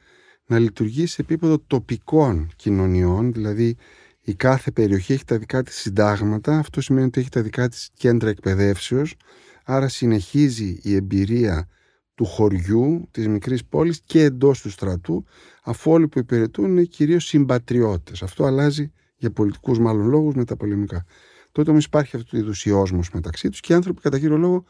να 0.46 0.60
λειτουργεί 0.60 1.06
σε 1.06 1.22
επίπεδο 1.22 1.60
τοπικών 1.68 2.52
κοινωνιών, 2.56 3.34
δηλαδή 3.34 3.78
η 4.22 4.34
κάθε 4.34 4.72
περιοχή 4.72 5.14
έχει 5.14 5.26
τα 5.26 5.38
δικά 5.38 5.64
της 5.64 5.76
συντάγματα, 5.76 6.58
αυτό 6.58 6.82
σημαίνει 6.82 7.06
ότι 7.06 7.20
έχει 7.20 7.30
τα 7.30 7.42
δικά 7.42 7.70
της 7.70 7.90
κέντρα 7.94 8.30
εκπαιδεύσεως, 8.30 9.16
άρα 9.64 9.88
συνεχίζει 9.88 10.80
η 10.82 10.96
εμπειρία 10.96 11.68
του 12.16 12.26
χωριού, 12.26 13.08
της 13.12 13.28
μικρής 13.28 13.66
πόλης 13.66 14.02
και 14.06 14.24
εντός 14.24 14.62
του 14.62 14.70
στρατού, 14.70 15.26
αφού 15.64 15.92
όλοι 15.92 16.08
που 16.08 16.20
υπηρετούν 16.20 16.66
είναι 16.66 16.84
κυρίως 16.84 17.26
συμπατριώτες. 17.26 18.24
Αυτό 18.24 18.46
αλλάζει 18.46 18.92
για 19.16 19.32
πολιτικούς 19.32 19.80
μάλλον 19.80 20.08
λόγους 20.08 20.36
με 20.36 20.46
τα 20.46 20.56
πολεμικά. 20.56 21.06
Τότε 21.52 21.70
όμως 21.70 21.86
υπάρχει 21.86 22.16
αυτού 22.16 22.28
του 22.30 22.38
είδους 22.38 22.66
ιόσμος 22.66 23.10
μεταξύ 23.12 23.50
τους 23.50 23.60
και 23.60 23.74
οι 23.74 23.76
άνθρωποι 23.76 24.02
κατά 24.02 24.20
κύριο 24.20 24.38
λόγο 24.38 24.64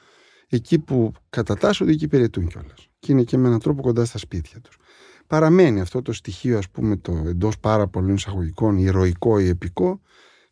εκεί 0.50 0.80
που 0.80 1.12
κατατάσσονται, 1.30 1.92
εκεί 1.92 2.04
υπηρετούν 2.04 2.48
κιόλας. 2.48 2.88
Και 3.00 3.12
είναι 3.12 3.24
και 3.24 3.38
με 3.38 3.48
έναν 3.48 3.60
τρόπο 3.60 3.82
κοντά 3.82 4.06
στα 4.06 4.18
σπίτια 4.18 4.62
τους. 4.62 4.78
Παραμένει 5.28 5.82
αυτό 5.82 6.02
το 6.02 6.14
στοιχείο, 6.14 6.58
ας 6.58 6.70
πούμε, 6.70 6.98
το 6.98 7.24
εντός 7.28 7.60
πάρα 7.60 7.88
πολλών 7.88 8.14
εισαγωγικών, 8.14 8.78
ηρωικό 8.78 9.40
ή 9.40 9.48
επικό, 9.48 10.02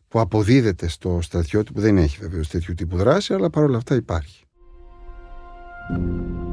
που 0.08 0.20
αποδίδεται 0.20 0.88
στο 0.88 1.18
στρατιώτη, 1.22 1.72
που 1.72 1.80
δεν 1.80 1.96
έχει 1.96 2.18
βεβαίως 2.20 2.48
τέτοιου 2.48 2.74
τύπου 2.74 2.96
δράση, 2.96 3.34
αλλά 3.34 3.50
παρόλα 3.50 3.76
αυτά 3.76 3.94
υπάρχει. 3.94 4.43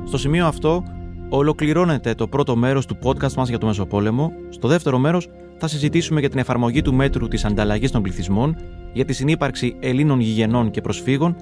Στο 0.07 0.17
σημείο 0.17 0.45
αυτό, 0.45 0.83
ολοκληρώνεται 1.29 2.13
το 2.13 2.27
πρώτο 2.27 2.55
μέρος 2.55 2.85
του 2.85 2.97
podcast 3.03 3.33
μας 3.33 3.49
για 3.49 3.57
το 3.57 3.65
Μεσοπόλεμο. 3.65 4.31
Στο 4.49 4.67
δεύτερο 4.67 4.97
μέρος, 4.97 5.27
θα 5.57 5.67
συζητήσουμε 5.67 6.19
για 6.19 6.29
την 6.29 6.39
εφαρμογή 6.39 6.81
του 6.81 6.93
μέτρου 6.93 7.27
της 7.27 7.45
ανταλλαγής 7.45 7.91
των 7.91 8.01
πληθυσμών, 8.01 8.55
για 8.93 9.05
τη 9.05 9.13
συνύπαρξη 9.13 9.75
Ελλήνων 9.79 10.19
γηγενών 10.19 10.71
και 10.71 10.81
προσφύγων 10.81 11.35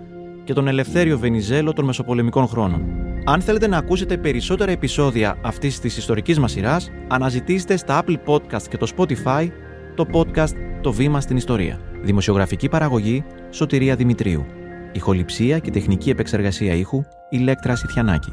και 0.43 0.53
τον 0.53 0.68
Ελευθέριο 0.68 1.18
Βενιζέλο 1.18 1.74
των 1.74 1.86
Μεσοπολεμικών 1.86 2.47
χρόνων. 2.47 2.82
Αν 3.26 3.41
θέλετε 3.41 3.68
να 3.68 3.78
ακούσετε 3.78 4.18
περισσότερα 4.18 4.72
επεισόδια 4.72 5.38
αυτής 5.43 5.80
της 5.80 5.97
ιστορικής 5.97 6.39
μας 6.39 6.51
σειράς, 6.51 6.91
αναζητήστε 7.07 7.78
στα 7.78 8.03
Apple 8.03 8.16
Podcast 8.26 8.64
και 8.70 8.78
το 8.78 8.88
Spotify 8.97 9.47
το 9.95 10.05
podcast 10.14 10.53
«Το 10.82 10.91
βήμα 10.91 11.22
στην 11.22 11.38
ιστορία». 11.38 11.80
Δημοσιογραφική 12.03 12.70
παραγωγή 12.70 13.24
Σωτηρία 13.49 13.95
Δημητρίου. 13.95 14.45
Ηχοληψία 14.92 15.60
και 15.60 15.72
τεχνική 15.72 16.10
επεξεργασία 16.10 16.74
ήχου 16.74 17.04
Ηλέκτρα 17.30 17.76
Σιθιανάκη. 17.76 18.32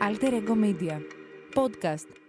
Alter 0.00 0.32
Ego 0.32 0.54
Media. 0.64 0.96
Podcast. 1.54 2.19